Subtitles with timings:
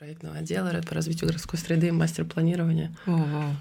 [0.00, 2.90] проектного отдела по развитию городской среды и мастер планирования.
[3.06, 3.54] Ого.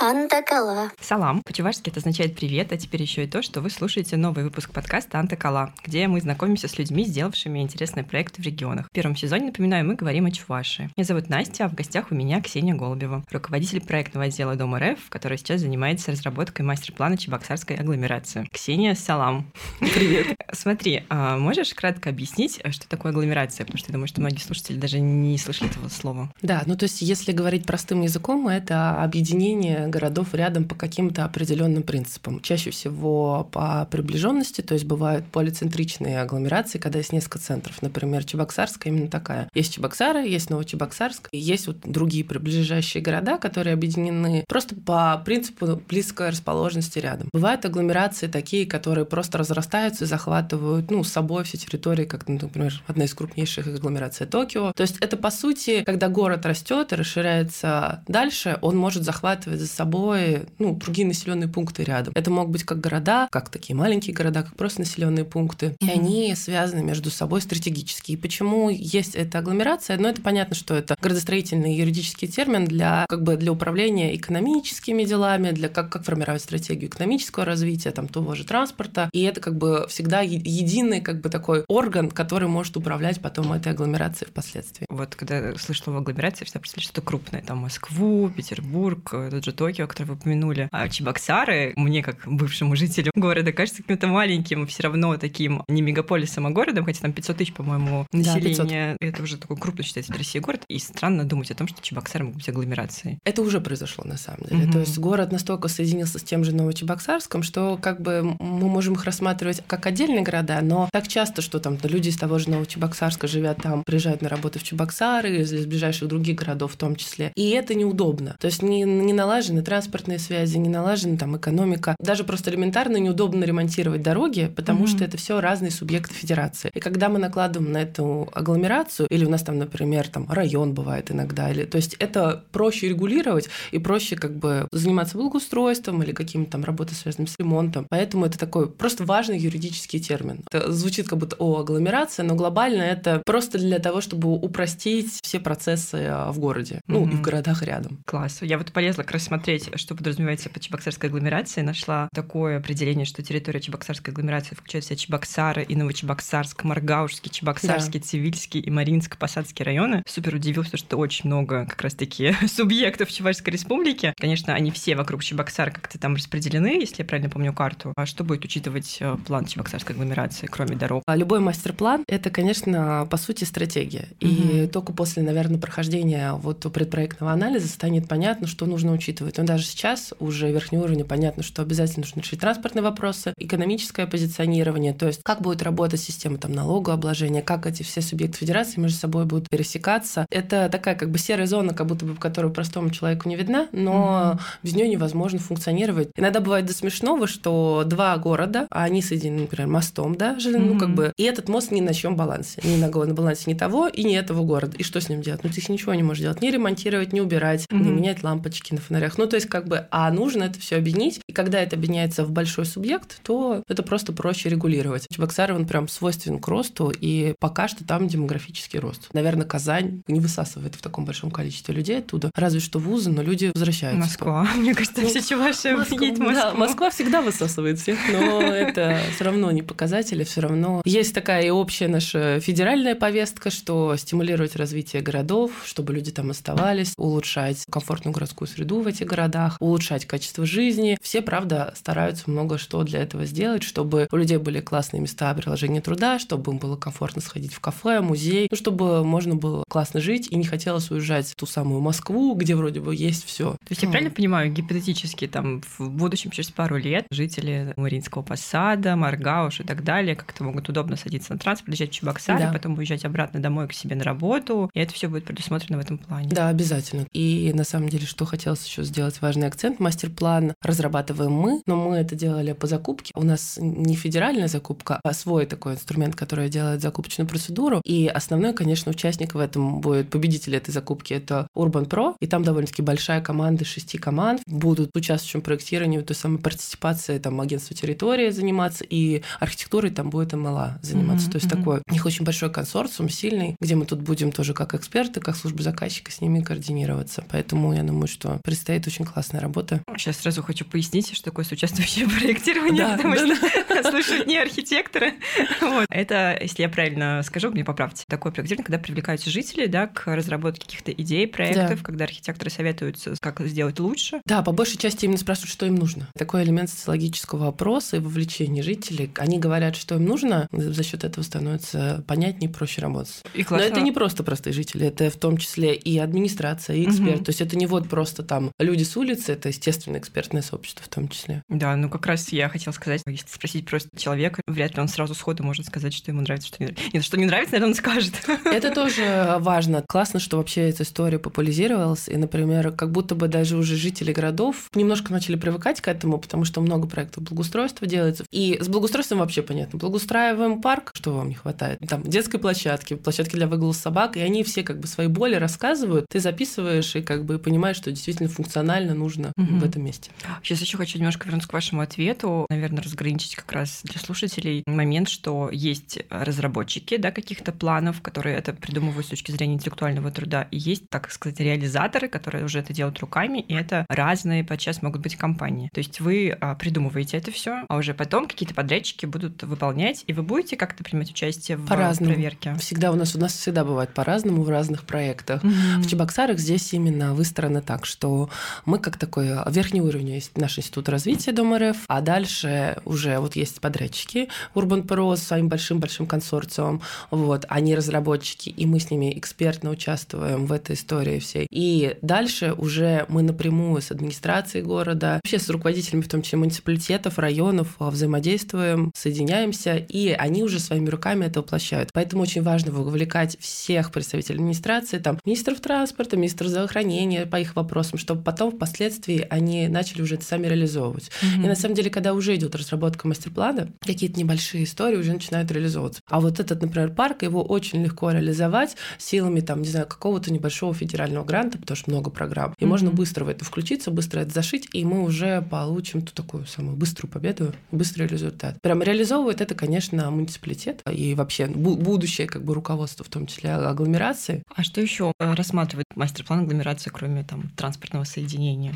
[0.00, 0.92] Антакала.
[1.00, 1.42] Салам.
[1.42, 5.18] По-чувашски это означает привет, а теперь еще и то, что вы слушаете новый выпуск подкаста
[5.18, 8.86] Антакала, где мы знакомимся с людьми, сделавшими интересные проекты в регионах.
[8.86, 10.88] В первом сезоне, напоминаю, мы говорим о Чувашии.
[10.96, 15.08] Меня зовут Настя, а в гостях у меня Ксения Голубева, руководитель проектного отдела Дома РФ,
[15.08, 18.48] который сейчас занимается разработкой мастер-плана Чебоксарской агломерации.
[18.52, 19.50] Ксения, салам.
[19.80, 20.36] Привет.
[20.52, 23.64] Смотри, а можешь кратко объяснить, что такое агломерация?
[23.64, 26.32] Потому что я думаю, что многие слушатели даже не слышали этого слова.
[26.40, 31.82] Да, ну то есть если говорить простым языком, это объединение городов рядом по каким-то определенным
[31.82, 32.40] принципам.
[32.40, 37.82] Чаще всего по приближенности, то есть бывают полицентричные агломерации, когда есть несколько центров.
[37.82, 39.48] Например, Чебоксарская именно такая.
[39.54, 45.80] Есть Чебоксары, есть Новочебоксарск, и есть вот другие приближающие города, которые объединены просто по принципу
[45.88, 47.28] близкой расположенности рядом.
[47.32, 52.82] Бывают агломерации такие, которые просто разрастаются и захватывают ну, с собой все территории, как, например,
[52.86, 54.72] одна из крупнейших агломераций Токио.
[54.72, 59.66] То есть это, по сути, когда город растет и расширяется дальше, он может захватывать за
[59.78, 62.12] собой ну, другие населенные пункты рядом.
[62.16, 65.76] Это могут быть как города, как такие маленькие города, как просто населенные пункты.
[65.80, 68.12] И они связаны между собой стратегически.
[68.12, 69.96] И почему есть эта агломерация?
[69.98, 75.52] Ну, это понятно, что это градостроительный юридический термин для, как бы, для управления экономическими делами,
[75.52, 79.08] для как, как формировать стратегию экономического развития, там, того же транспорта.
[79.12, 83.72] И это как бы всегда единый как бы такой орган, который может управлять потом этой
[83.72, 84.86] агломерацией впоследствии.
[84.90, 87.42] Вот когда слышу слово агломерация, всегда представляю что-то крупное.
[87.42, 90.68] Там Москву, Петербург, тот же Токио, который вы упомянули.
[90.72, 96.46] А Чебоксары, мне как бывшему жителю города, кажется каким-то маленьким, все равно таким не мегаполисом,
[96.46, 98.96] а городом, хотя там 500 тысяч, по-моему, населения.
[99.00, 100.62] Да, это уже такой крупный считается в России город.
[100.68, 103.18] И странно думать о том, что Чебоксары могут быть агломерацией.
[103.24, 104.64] Это уже произошло на самом деле.
[104.64, 104.72] Угу.
[104.72, 109.04] То есть город настолько соединился с тем же Новочебоксарском, что как бы мы можем их
[109.04, 113.62] рассматривать как отдельные города, но так часто, что там люди из того же Новочебоксарска живят
[113.62, 117.32] там, приезжают на работу в Чебоксары, из ближайших других городов в том числе.
[117.34, 118.36] И это неудобно.
[118.40, 119.12] То есть не, не
[119.58, 121.96] налажены транспортные связи, не налажена там экономика.
[122.00, 124.96] Даже просто элементарно неудобно ремонтировать дороги, потому mm-hmm.
[124.96, 126.70] что это все разные субъекты федерации.
[126.74, 131.10] И когда мы накладываем на эту агломерацию, или у нас там, например, там район бывает
[131.10, 136.52] иногда, или, то есть это проще регулировать и проще как бы заниматься благоустройством или какими-то
[136.52, 137.86] там работой, связанными с ремонтом.
[137.90, 140.44] Поэтому это такой просто важный юридический термин.
[140.50, 145.40] Это звучит как будто о агломерация, но глобально это просто для того, чтобы упростить все
[145.40, 147.12] процессы а, в городе, ну mm-hmm.
[147.12, 147.98] и в городах рядом.
[148.04, 148.38] Класс.
[148.42, 153.22] Я вот полезла как раз смотреть, что подразумевается по Чебоксарской агломерации, нашла такое определение, что
[153.22, 158.06] территория Чебоксарской агломерации включает в себя Чебоксары и Новочебоксарск, Маргаушский, Чебоксарский, да.
[158.06, 160.02] Цивильский и Маринск-Посадский районы.
[160.06, 164.12] Супер удивился, что очень много как раз-таки субъектов Чувашской республики.
[164.18, 167.94] Конечно, они все вокруг Чебоксара как-то там распределены, если я правильно помню карту.
[167.96, 171.02] А что будет учитывать э, план Чебоксарской агломерации, кроме дорог?
[171.06, 174.08] А любой мастер-план— это, конечно, по сути, стратегия.
[174.20, 174.72] И угу.
[174.72, 179.27] только после, наверное, прохождения вот предпроектного анализа станет понятно, что нужно учитывать.
[179.36, 184.92] Но даже сейчас уже верхнего уровня понятно, что обязательно нужно решить транспортные вопросы, экономическое позиционирование,
[184.92, 189.24] то есть как будет работать система там налогообложения, как эти все субъекты федерации между собой
[189.24, 190.26] будут пересекаться.
[190.30, 194.38] Это такая как бы серая зона, как будто бы, которая простому человеку не видна, но
[194.38, 194.40] mm-hmm.
[194.62, 196.10] без нее невозможно функционировать.
[196.16, 200.58] Иногда бывает до смешного, что два города, а они соединены, например, мостом, да, mm-hmm.
[200.58, 203.54] ну как бы, и этот мост ни на чем балансе, ни на, на балансе ни
[203.54, 204.76] того и ни этого города.
[204.76, 205.44] И что с ним делать?
[205.44, 207.78] Ну ты ничего не можешь делать, не ремонтировать, не убирать, mm-hmm.
[207.78, 209.17] не менять лампочки на фонарях.
[209.18, 211.20] Ну то есть как бы, а нужно это все объединить.
[211.26, 215.06] И когда это объединяется в большой субъект, то это просто проще регулировать.
[215.10, 219.08] Чебоксары, он прям свойственен к росту, и пока что там демографический рост.
[219.12, 222.30] Наверное, Казань не высасывает в таком большом количестве людей оттуда.
[222.34, 224.00] Разве что вузы, но люди возвращаются.
[224.00, 224.48] Москва.
[224.56, 226.32] Мне кажется, все чуваши едут в Москву.
[226.32, 230.80] Да, Москва всегда высасывает всех, но это все равно не показатели, все равно.
[230.84, 236.92] Есть такая и общая наша федеральная повестка, что стимулировать развитие городов, чтобы люди там оставались,
[236.96, 240.98] улучшать комфортную городскую среду в этих городах, улучшать качество жизни.
[241.02, 245.80] Все, правда, стараются много что для этого сделать, чтобы у людей были классные места приложения
[245.80, 250.28] труда, чтобы им было комфортно сходить в кафе, музей, ну, чтобы можно было классно жить
[250.30, 253.52] и не хотелось уезжать в ту самую Москву, где вроде бы есть все.
[253.52, 258.96] То есть я правильно понимаю, гипотетически там в будущем через пару лет жители Маринского посада,
[258.96, 262.52] Маргауш и так далее как-то могут удобно садиться на транспорт, езжать в Чебоксары, да.
[262.52, 265.98] потом уезжать обратно домой к себе на работу, и это все будет предусмотрено в этом
[265.98, 266.28] плане.
[266.28, 267.06] Да, обязательно.
[267.12, 269.78] И на самом деле, что хотелось еще сделать делать важный акцент.
[269.78, 273.12] Мастер-план разрабатываем мы, но мы это делали по закупке.
[273.14, 277.80] У нас не федеральная закупка, а свой такой инструмент, который делает закупочную процедуру.
[277.84, 281.14] И основной, конечно, участник в этом будет победитель этой закупки.
[281.14, 282.16] Это Urban Pro.
[282.20, 284.42] И там довольно-таки большая команда, шести команд.
[284.46, 290.32] Будут участвующим в проектировании, той самой партиципации, там, агентство территории заниматься, и архитектурой там будет
[290.32, 291.28] МЛА заниматься.
[291.28, 291.32] Mm-hmm.
[291.32, 294.74] То есть такой, у них очень большой консорциум, сильный, где мы тут будем тоже как
[294.74, 297.24] эксперты, как служба заказчика с ними координироваться.
[297.30, 299.82] Поэтому я думаю, что предстоит очень классная работа.
[299.96, 303.82] Сейчас сразу хочу пояснить, что такое соучаствующее проектирование, да, потому да, что да.
[303.90, 305.14] слушают не архитекторы.
[305.60, 305.86] Вот.
[305.90, 308.04] Это, если я правильно скажу, мне поправьте.
[308.08, 311.84] Такое проектирование, когда привлекаются жители да, к разработке каких-то идей, проектов, да.
[311.84, 314.20] когда архитекторы советуются, как сделать лучше.
[314.24, 316.08] Да, по большей части именно спрашивают, что им нужно.
[316.16, 319.10] Такой элемент социологического опроса и вовлечения жителей.
[319.18, 323.22] Они говорят, что им нужно, за счет этого становится понятнее, проще работать.
[323.34, 327.16] И Но это не просто простые жители, это в том числе и администрация, и эксперт.
[327.16, 327.24] Угу.
[327.24, 330.88] То есть это не вот просто там люди с улицы, это, естественно, экспертное сообщество в
[330.88, 331.42] том числе.
[331.48, 335.14] Да, ну как раз я хотела сказать, если спросить просто человека, вряд ли он сразу
[335.14, 336.90] сходу может сказать, что ему нравится, что не нравится.
[336.92, 338.14] Нет, что не нравится, наверное, он скажет.
[338.44, 339.84] Это тоже важно.
[339.86, 342.08] Классно, что вообще эта история популяризировалась.
[342.08, 346.44] И, например, как будто бы даже уже жители городов немножко начали привыкать к этому, потому
[346.44, 348.24] что много проектов благоустройства делается.
[348.30, 349.78] И с благоустройством вообще понятно.
[349.78, 351.78] Благоустраиваем парк, что вам не хватает?
[351.88, 356.06] Там детской площадки, площадки для выгула собак, и они все как бы свои боли рассказывают.
[356.08, 359.58] Ты записываешь и как бы понимаешь, что действительно функционально нужно угу.
[359.58, 360.10] в этом месте.
[360.42, 362.46] Сейчас еще хочу немножко вернуться к вашему ответу.
[362.50, 368.52] Наверное, разграничить как раз для слушателей момент, что есть разработчики да, каких-то планов, которые это
[368.52, 372.98] придумывают с точки зрения интеллектуального труда, и есть, так сказать, реализаторы, которые уже это делают
[373.00, 375.70] руками, и это разные подчас могут быть компании.
[375.72, 380.12] То есть вы а, придумываете это все, а уже потом какие-то подрядчики будут выполнять, и
[380.12, 382.12] вы будете как-то принимать участие в по-разному.
[382.12, 382.54] проверке?
[382.56, 385.44] Всегда у нас у нас всегда бывает по-разному в разных проектах.
[385.44, 385.78] Mm-hmm.
[385.78, 388.30] В Чебоксарах здесь именно выстроено так, что
[388.66, 393.36] мы как такой верхний уровень есть наш институт развития Дом РФ, а дальше уже вот
[393.36, 399.16] есть подрядчики Urban Pro с своим большим-большим консорциумом, вот, они разработчики, и мы с ними
[399.18, 401.46] экспертно участвуем в этой истории всей.
[401.50, 407.18] И дальше уже мы напрямую с администрацией города, вообще с руководителями, в том числе муниципалитетов,
[407.18, 411.90] районов, а, взаимодействуем, соединяемся, и они уже своими руками это воплощают.
[411.92, 417.98] Поэтому очень важно вовлекать всех представителей администрации, там, министров транспорта, министров здравоохранения по их вопросам,
[417.98, 421.10] чтобы потом впоследствии они начали уже это сами реализовывать.
[421.22, 421.44] Mm-hmm.
[421.44, 426.00] И на самом деле, когда уже идет разработка мастер-плана, какие-то небольшие истории уже начинают реализовываться.
[426.08, 430.74] А вот этот, например, парк, его очень легко реализовать силами, там, не знаю, какого-то небольшого
[430.74, 432.54] федерального гранта, потому что много программ.
[432.58, 432.66] И mm-hmm.
[432.66, 436.76] можно быстро в это включиться, быстро это зашить, и мы уже получим ту такую самую
[436.76, 438.60] быструю победу, быстрый результат.
[438.62, 444.42] Прям реализовывает это, конечно, муниципалитет и вообще будущее как бы руководство, в том числе агломерации.
[444.54, 448.27] А что еще э, рассматривает мастер-план агломерации, кроме там транспортного соединения?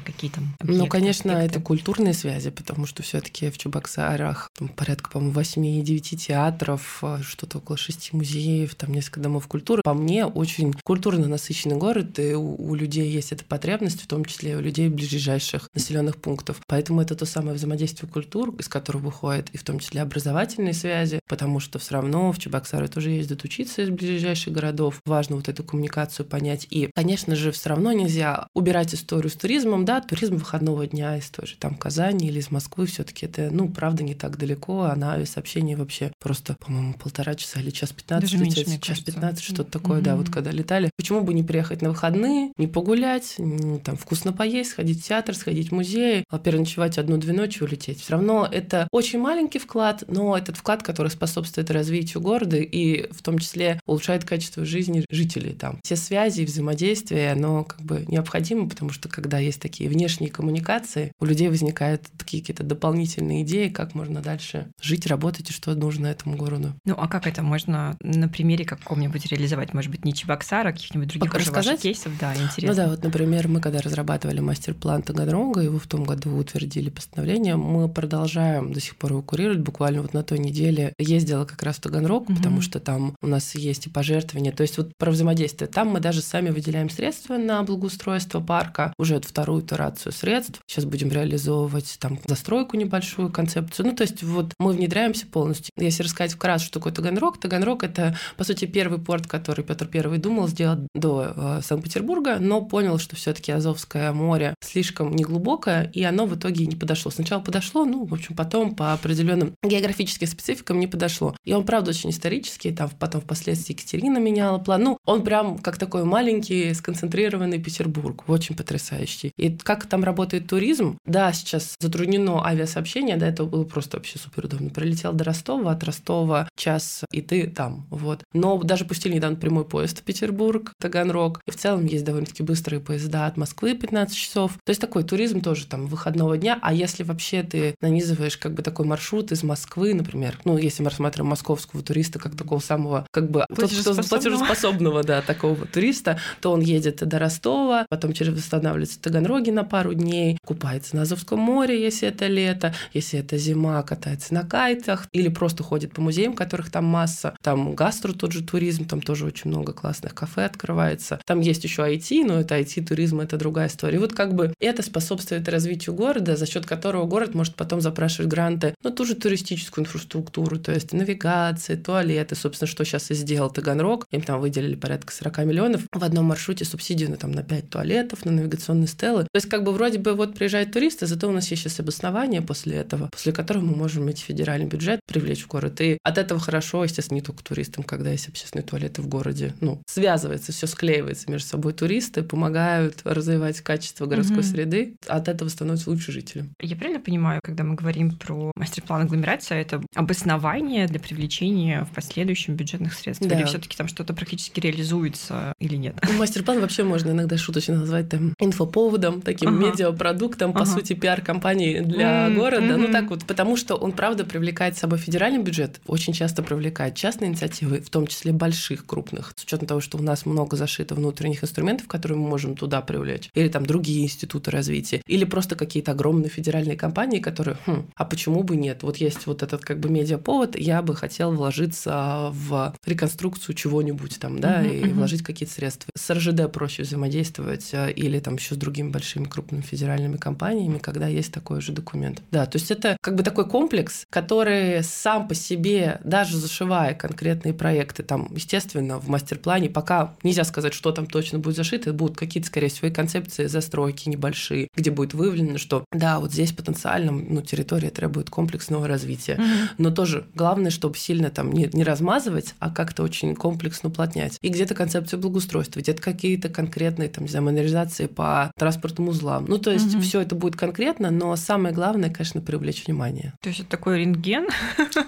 [0.04, 1.58] Какие там объекты, Ну, конечно, объекты?
[1.58, 7.18] это культурные связи, потому что все таки в Чебоксарах там, порядка, по-моему, 8-9 театров, э,
[7.22, 9.82] что-то около 6 музеев, там несколько домов культуры.
[9.82, 14.24] По мне, очень культурно насыщенный город, и у, у людей есть эта потребность, в том
[14.24, 16.60] числе у людей ближайших населенных пунктов.
[16.66, 21.20] Поэтому это то самое взаимодействие культур, из которого выходит и в том числе образовательные связи,
[21.28, 25.00] потому что все равно в Чебоксары тоже ездят учиться из ближайших городов.
[25.04, 26.66] Важно вот эту коммуникацию понять.
[26.70, 31.28] И, конечно же, все равно нельзя убирать историю с туризмом, да, туризм выходного дня из
[31.28, 34.82] той же там Казани или из Москвы все таки это, ну, правда, не так далеко,
[34.82, 39.12] а на авиасообщении вообще просто, по-моему, полтора часа или час 15, Даже меньше, час кажется.
[39.12, 40.04] 15, что-то такое, mm-hmm.
[40.04, 40.90] да, вот когда летали.
[40.96, 45.34] Почему бы не приехать на выходные, не погулять, не, там вкусно поесть, сходить в театр,
[45.34, 48.00] сходить в музей, а переночевать одну-две ночи улететь.
[48.00, 53.22] Все равно это очень маленький вклад, но этот вклад, который способствует развитию города и в
[53.22, 55.80] том числе улучшает качество жизни жителей там.
[55.82, 61.12] Все связи и взаимодействие, оно как бы необходимо, потому что когда есть такие внешние коммуникации,
[61.20, 66.06] у людей возникают такие какие-то дополнительные идеи, как можно дальше жить, работать и что нужно
[66.06, 66.74] этому городу.
[66.84, 69.74] Ну а как это можно на примере каком-нибудь реализовать?
[69.74, 71.82] Может быть, не Чебоксара, а каких-нибудь других рассказать?
[71.82, 72.12] кейсов?
[72.18, 72.68] Да, интересно.
[72.68, 77.56] Ну да, вот, например, мы когда разрабатывали мастер-план Таганрога, его в том году утвердили постановление,
[77.56, 79.60] мы продолжаем до сих пор его курировать.
[79.60, 82.36] Буквально вот на той неделе ездила как раз в Таганрог, угу.
[82.36, 84.52] потому что там у нас есть и пожертвования.
[84.52, 85.68] То есть вот про взаимодействие.
[85.68, 90.60] Там мы даже сами выделяем средства на благоустройство парка, уже вот вторую итерацию средств.
[90.66, 93.86] Сейчас будем реализовывать там застройку небольшую, концепцию.
[93.86, 95.70] Ну, то есть вот мы внедряемся полностью.
[95.76, 100.18] Если рассказать вкратце, что такое Таганрог, Таганрог— это, по сути, первый порт, который Петр Первый
[100.18, 106.02] думал сделать до э, Санкт-Петербурга, но понял, что все таки Азовское море слишком неглубокое, и
[106.02, 107.10] оно в итоге не подошло.
[107.10, 111.36] Сначала подошло, ну, в общем, потом по определенным географическим спецификам не подошло.
[111.44, 114.82] И он, правда, очень исторический, там потом впоследствии Екатерина меняла план.
[114.82, 119.11] Ну, он прям как такой маленький, сконцентрированный Петербург, очень потрясающий.
[119.12, 119.32] Почти.
[119.36, 120.98] И как там работает туризм?
[121.04, 124.70] Да, сейчас затруднено авиасообщение, да, это было просто вообще супер удобно.
[124.70, 128.22] Прилетел до Ростова, от Ростова час, и ты там, вот.
[128.32, 132.80] Но даже пустили недавно прямой поезд в Петербург, Таганрог, и в целом есть довольно-таки быстрые
[132.80, 134.52] поезда от Москвы 15 часов.
[134.64, 138.62] То есть такой туризм тоже там выходного дня, а если вообще ты нанизываешь как бы
[138.62, 143.30] такой маршрут из Москвы, например, ну, если мы рассматриваем московского туриста как такого самого, как
[143.30, 149.01] бы тот, кто платежеспособного, да, такого туриста, то он едет до Ростова, потом через восстанавливается
[149.02, 154.32] Таганроге на пару дней, купается на Азовском море, если это лето, если это зима, катается
[154.32, 157.34] на кайтах или просто ходит по музеям, которых там масса.
[157.42, 161.20] Там гастро тот же туризм, там тоже очень много классных кафе открывается.
[161.26, 163.96] Там есть еще IT, но это IT-туризм, это другая история.
[163.96, 168.30] И вот как бы это способствует развитию города, за счет которого город может потом запрашивать
[168.30, 173.50] гранты на ту же туристическую инфраструктуру, то есть навигации, туалеты, собственно, что сейчас и сделал
[173.50, 174.06] Таганрог.
[174.12, 175.82] Им там выделили порядка 40 миллионов.
[175.92, 179.24] В одном маршруте субсидию на, там, на 5 туалетов, на навигационные стелы.
[179.24, 182.42] То есть как бы вроде бы вот приезжают туристы, зато у нас есть сейчас обоснование
[182.42, 185.80] после этого, после которого мы можем эти федеральный бюджет привлечь в город.
[185.80, 189.54] И от этого хорошо, естественно, не только туристам, когда есть общественные туалеты в городе.
[189.60, 191.72] Ну, связывается, все склеивается между собой.
[191.72, 194.46] Туристы помогают развивать качество городской угу.
[194.46, 196.50] среды, от этого становится лучше жителям.
[196.60, 202.54] Я правильно понимаю, когда мы говорим про мастер-план агломерации, это обоснование для привлечения в последующем
[202.54, 203.26] бюджетных средств?
[203.26, 203.36] Да.
[203.36, 205.96] Или все таки там что-то практически реализуется или нет?
[206.06, 208.34] Ну, мастер-план вообще можно иногда шуточно назвать там
[208.82, 209.66] инфоповодом, таким ага.
[209.66, 210.60] медиапродуктом, ага.
[210.60, 212.34] по сути, пиар-компании для mm-hmm.
[212.34, 212.64] города.
[212.64, 212.76] Mm-hmm.
[212.76, 216.94] Ну так вот, потому что он, правда, привлекает с собой федеральный бюджет, очень часто привлекает
[216.94, 220.94] частные инициативы, в том числе больших, крупных, с учетом того, что у нас много зашито
[220.94, 225.92] внутренних инструментов, которые мы можем туда привлечь, или там другие институты развития, или просто какие-то
[225.92, 228.82] огромные федеральные компании, которые, хм, а почему бы нет?
[228.82, 234.38] Вот есть вот этот как бы медиаповод, я бы хотел вложиться в реконструкцию чего-нибудь там,
[234.38, 235.90] да, uh-huh, и вложить какие-то средства.
[235.96, 241.08] С РЖД проще взаимодействовать э, или там еще с другими большими крупными федеральными компаниями, когда
[241.08, 242.22] есть такой же документ.
[242.30, 247.52] Да, то есть это как бы такой комплекс, который сам по себе, даже зашивая конкретные
[247.52, 252.48] проекты, там, естественно, в мастер-плане пока нельзя сказать, что там точно будет зашито, будут какие-то,
[252.48, 257.42] скорее всего, и концепции застройки небольшие, где будет выявлено, что да, вот здесь потенциально ну,
[257.42, 259.34] территория требует комплексного развития.
[259.34, 259.68] Mm-hmm.
[259.78, 264.38] Но тоже главное, чтобы сильно там не, не размазывать, а как-то очень комплексно уплотнять.
[264.40, 269.46] И где-то концепцию благоустройства, где-то какие-то конкретные там, не знаю, манеризации по транспортным узлам.
[269.48, 270.00] Ну, то есть mm-hmm.
[270.00, 273.34] все это будет конкретно, но самое главное, конечно, привлечь внимание.
[273.40, 274.46] То есть это такой рентген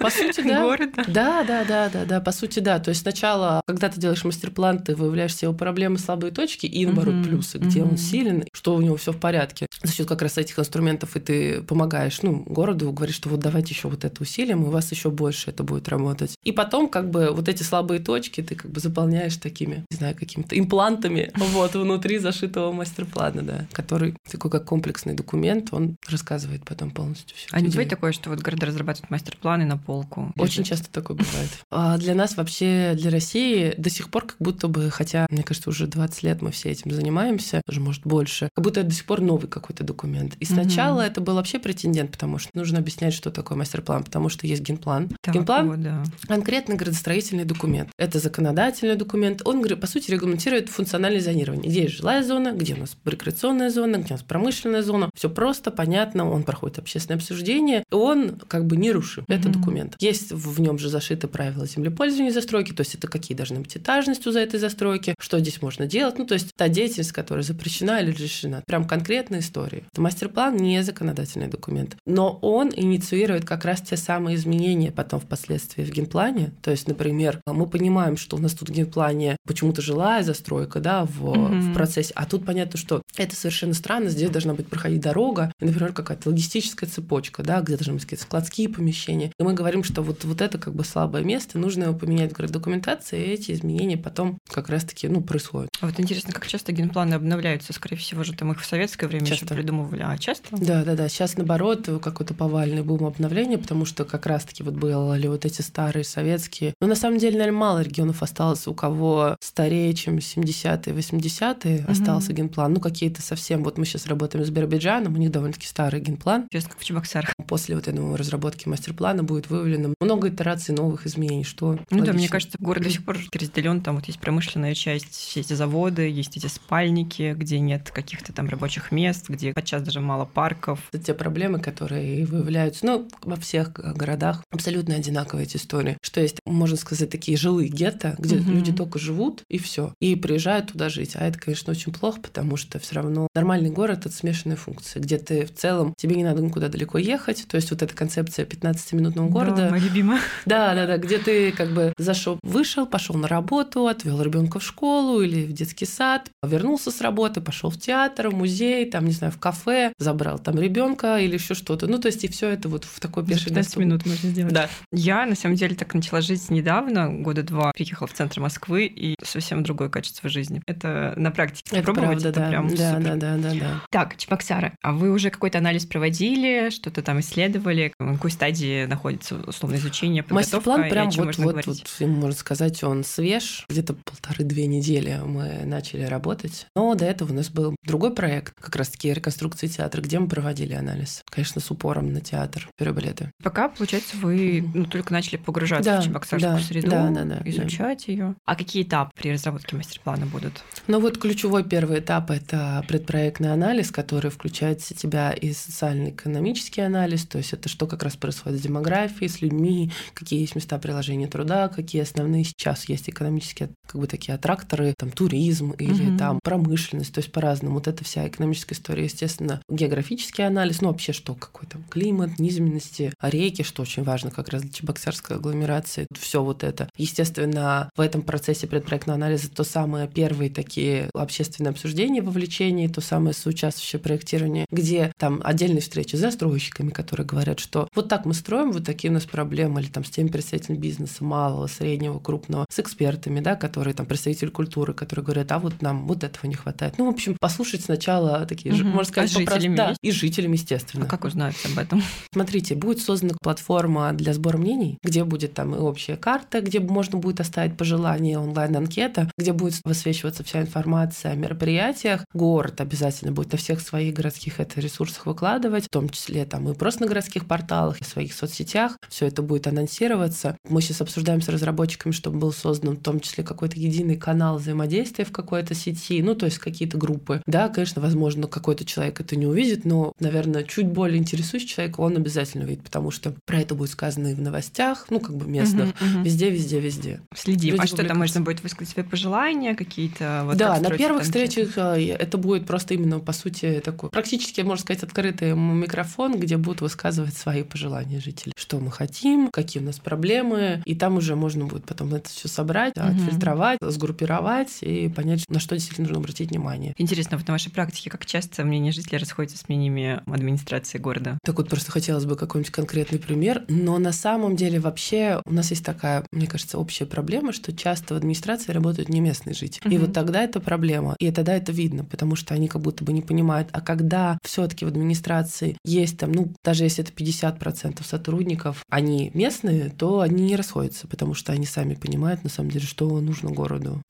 [0.01, 0.63] по сути, да.
[0.63, 1.05] города?
[1.09, 2.79] Да, да, да, да, да, по сути, да.
[2.79, 6.87] То есть сначала, когда ты делаешь мастер-план, ты выявляешь все его проблемы, слабые точки и,
[6.87, 7.25] наоборот, mm-hmm.
[7.25, 7.91] плюсы, где mm-hmm.
[7.91, 9.67] он силен, что у него все в порядке.
[9.83, 13.75] За счет как раз этих инструментов и ты помогаешь, ну, городу, говоришь, что вот давайте
[13.75, 16.37] еще вот это усилим, и у вас еще больше это будет работать.
[16.43, 20.15] И потом, как бы, вот эти слабые точки ты как бы заполняешь такими, не знаю,
[20.17, 26.91] какими-то имплантами вот внутри зашитого мастер-плана, да, который такой как комплексный документ, он рассказывает потом
[26.91, 27.49] полностью все.
[27.51, 30.33] А не бывает такое, что вот города разрабатывают мастер-планы на полку?
[30.37, 31.51] Очень часто такое бывает.
[31.71, 35.71] А для нас вообще, для России до сих пор как будто бы, хотя, мне кажется,
[35.71, 39.05] уже 20 лет мы все этим занимаемся, уже, может, больше, как будто это до сих
[39.05, 40.35] пор новый какой-то документ.
[40.41, 41.07] И сначала угу.
[41.07, 45.11] это был вообще претендент, потому что нужно объяснять, что такое мастер-план, потому что есть генплан.
[45.21, 46.05] Так, генплан вот, да.
[46.27, 47.91] конкретно градостроительный документ.
[47.99, 49.43] Это законодательный документ.
[49.45, 51.71] Он, по сути, регламентирует функциональное зонирование.
[51.71, 55.11] Где есть жилая зона, где у нас рекреационная зона, где у нас промышленная зона.
[55.15, 59.25] Все просто, понятно, он проходит общественное обсуждение, и он как бы не рушим.
[59.29, 59.97] Это документ.
[59.99, 64.27] Есть в нем же зашиты правила землепользования застройки, то есть это какие должны быть этажность
[64.27, 66.19] у за этой застройки, что здесь можно делать.
[66.19, 68.63] Ну, то есть та деятельность, которая запрещена или разрешена.
[68.67, 69.85] Прям конкретная история.
[69.97, 75.91] Мастер-план не законодательный документ, но он инициирует как раз те самые изменения потом впоследствии в
[75.91, 76.53] генплане.
[76.63, 81.05] То есть, например, мы понимаем, что у нас тут в генплане почему-то жилая застройка, да,
[81.05, 81.55] в, угу.
[81.55, 85.93] в процессе, а тут понятно, что это совершенно странно, здесь должна быть проходить дорога, например,
[85.93, 89.33] какая-то логистическая цепочка, да, где должны быть какие-то складские помещения.
[89.39, 92.51] И мы говорим, что вот, вот это как бы слабое место, нужно его поменять в
[92.51, 95.71] документации, и эти изменения потом как раз-таки, ну, происходят.
[95.81, 97.73] А вот интересно, как часто генпланы обновляются?
[97.73, 99.45] Скорее всего же там их в советское время часто.
[99.45, 100.49] еще придумывали, а часто?
[100.57, 101.09] Да, да, да.
[101.09, 106.05] Сейчас наоборот какой-то повальный бум обновления, потому что как раз-таки вот были вот эти старые
[106.05, 106.75] советские.
[106.81, 111.93] Но на самом деле, наверное, мало регионов осталось, у кого старее, чем 70-е, 80-е угу.
[111.93, 112.73] остался генплан.
[112.73, 113.63] Ну, какие-то совсем.
[113.65, 116.45] Вот мы сейчас работаем с Биробиджаном, у них довольно-таки старый генплан.
[116.45, 117.35] Интересно, как в Чебоксарах.
[117.47, 122.07] После вот этого разработки мастер-плана будет выявлено много итераций новых изменений, что Ну логично.
[122.07, 125.53] да, мне кажется, город до сих пор разделен, там вот есть промышленная часть, все эти
[125.53, 130.81] заводы, есть эти спальники, где нет каких-то там рабочих мест, где подчас даже мало парков.
[130.93, 136.39] Это те проблемы, которые выявляются, ну, во всех городах абсолютно одинаковые эти истории, что есть,
[136.47, 138.51] можно сказать, такие жилые гетто, где угу.
[138.51, 141.17] люди только живут и все, и приезжают туда жить.
[141.17, 145.01] А это, конечно, очень плохо, потому что все все равно нормальный город— это смешанная функция,
[145.03, 148.47] где ты в целом, тебе не надо никуда далеко ехать, то есть вот эта концепция
[148.47, 149.65] 15-минутного города.
[149.65, 150.21] Да, моя любимая.
[150.47, 154.63] Да, да, да, где ты как бы зашел, вышел, пошел на работу, отвел ребенка в
[154.63, 159.13] школу или в детский сад, вернулся с работы, пошел в театр, в музей, там, не
[159.13, 161.89] знаю, в кафе, забрал там ребенка или еще что-то.
[161.89, 164.55] Ну, то есть и все это вот в такой пешей 15 минут можно сделать.
[164.55, 164.69] Да.
[164.93, 169.17] Я, на самом деле, так начала жить недавно, года два, приехала в центр Москвы, и
[169.25, 170.63] совсем другое качество жизни.
[170.67, 172.49] Это на практике это пробовать, правда, это да.
[172.49, 173.17] прям да, супер.
[173.17, 173.83] да, да, да, да.
[173.91, 177.93] Так, Чебоксары, а вы уже какой-то анализ проводили, что-то там исследовали?
[177.99, 180.25] В какой стадии находится условно изучение?
[180.29, 183.65] Мастер-план прям вот, вот, вот, можно сказать, он свеж.
[183.69, 186.67] Где-то полторы-две недели мы начали работать.
[186.75, 190.75] Но до этого у нас был другой проект, как раз-таки реконструкции театра, где мы проводили
[190.75, 191.23] анализ.
[191.31, 193.31] Конечно, с упором на театр, перебалеты.
[193.43, 197.43] Пока, получается, вы ну, только начали погружаться да, в чебоксарскую да, среду, да, да, да,
[197.45, 198.13] изучать да.
[198.13, 198.35] ее.
[198.45, 200.63] А какие этапы при разработке мастер-плана будут?
[200.87, 207.25] Ну вот ключевой первый этап– это предпроектный анализ, который включает в себя и социально-экономический анализ,
[207.27, 211.27] то есть это что как раз происходит с демографией, с людьми, какие есть места приложения
[211.27, 216.19] труда, какие основные сейчас есть экономические как бы такие аттракторы, там туризм или угу.
[216.19, 217.75] там промышленность, то есть по-разному.
[217.75, 223.13] Вот эта вся экономическая история, естественно, географический анализ, ну вообще что, какой там климат, низменности,
[223.21, 226.89] реки, что очень важно как раз для Чебоксарской агломерации, все вот это.
[226.97, 232.23] Естественно, в этом процессе предпроектного анализа то самое первые такие общественные обсуждения,
[232.65, 238.09] вовлечение, то самое соучаствующее проектирование, где там отдельные встречи с застройщиками, которые говорят, что вот
[238.09, 241.67] так мы строим, вот такие у нас проблемы, или там с теми представителями бизнеса, малого,
[241.67, 246.25] среднего, крупного, с экспертами, да, которые там представители культуры, которые говорят, а вот нам вот
[246.25, 246.95] этого не хватает.
[246.99, 248.85] Ну, в общем, послушать сначала такие, угу.
[248.85, 251.05] можно сказать, а жителями да, и жителям, естественно.
[251.05, 252.03] А как узнать об этом?
[252.33, 257.19] Смотрите, будет создана платформа для сбора мнений, где будет там и общая карта, где можно
[257.19, 262.25] будет оставить пожелания, онлайн-анкета, где будет высвечиваться вся информация о мероприятиях.
[262.55, 266.75] Город обязательно будет на всех своих городских это ресурсах выкладывать, в том числе там и
[266.75, 268.97] просто на городских порталах, и в своих соцсетях.
[269.09, 270.57] Все это будет анонсироваться.
[270.69, 275.25] Мы сейчас обсуждаем с разработчиками, чтобы был создан в том числе какой-то единый канал взаимодействия
[275.25, 277.43] в какой-то сети, ну, то есть какие-то группы.
[277.45, 282.17] Да, конечно, возможно, какой-то человек это не увидит, но, наверное, чуть более интересующий человек, он
[282.17, 285.89] обязательно увидит, потому что про это будет сказано и в новостях, ну, как бы местных,
[285.89, 286.25] угу, угу.
[286.25, 287.21] везде, везде, везде.
[287.35, 287.73] Следим.
[287.73, 290.43] Люди а что там можно будет высказать свои пожелания какие-то?
[290.45, 294.83] Вот да, на первых встречах э, это будет просто именно, по сути, такой практически, можно
[294.83, 298.53] сказать, открытый микрофон, где будут высказывать свои пожелания жителей.
[298.57, 302.49] Что мы хотим, какие у нас проблемы, и там уже можно будет потом это все
[302.49, 303.07] собрать, угу.
[303.07, 306.95] отфильтровать, сгруппировать и понять, на что действительно нужно обратить внимание.
[306.99, 311.39] Интересно, вот на вашей практике, как часто мнения жителей расходятся с мнениями администрации города?
[311.45, 315.71] Так вот, просто хотелось бы какой-нибудь конкретный пример, но на самом деле вообще у нас
[315.71, 319.87] есть такая, мне кажется, общая проблема, что часто в администрации работают не местные жители.
[319.87, 319.95] Угу.
[319.95, 323.13] И вот тогда это проблема, и тогда это видно, потому что они как будто бы
[323.13, 328.05] не понимают, а когда все таки в администрации есть там, ну, даже если это 50%
[328.05, 332.87] сотрудников, они местные, то они не расходятся, потому что они сами понимают, на самом деле,
[332.87, 334.03] что нужно городу.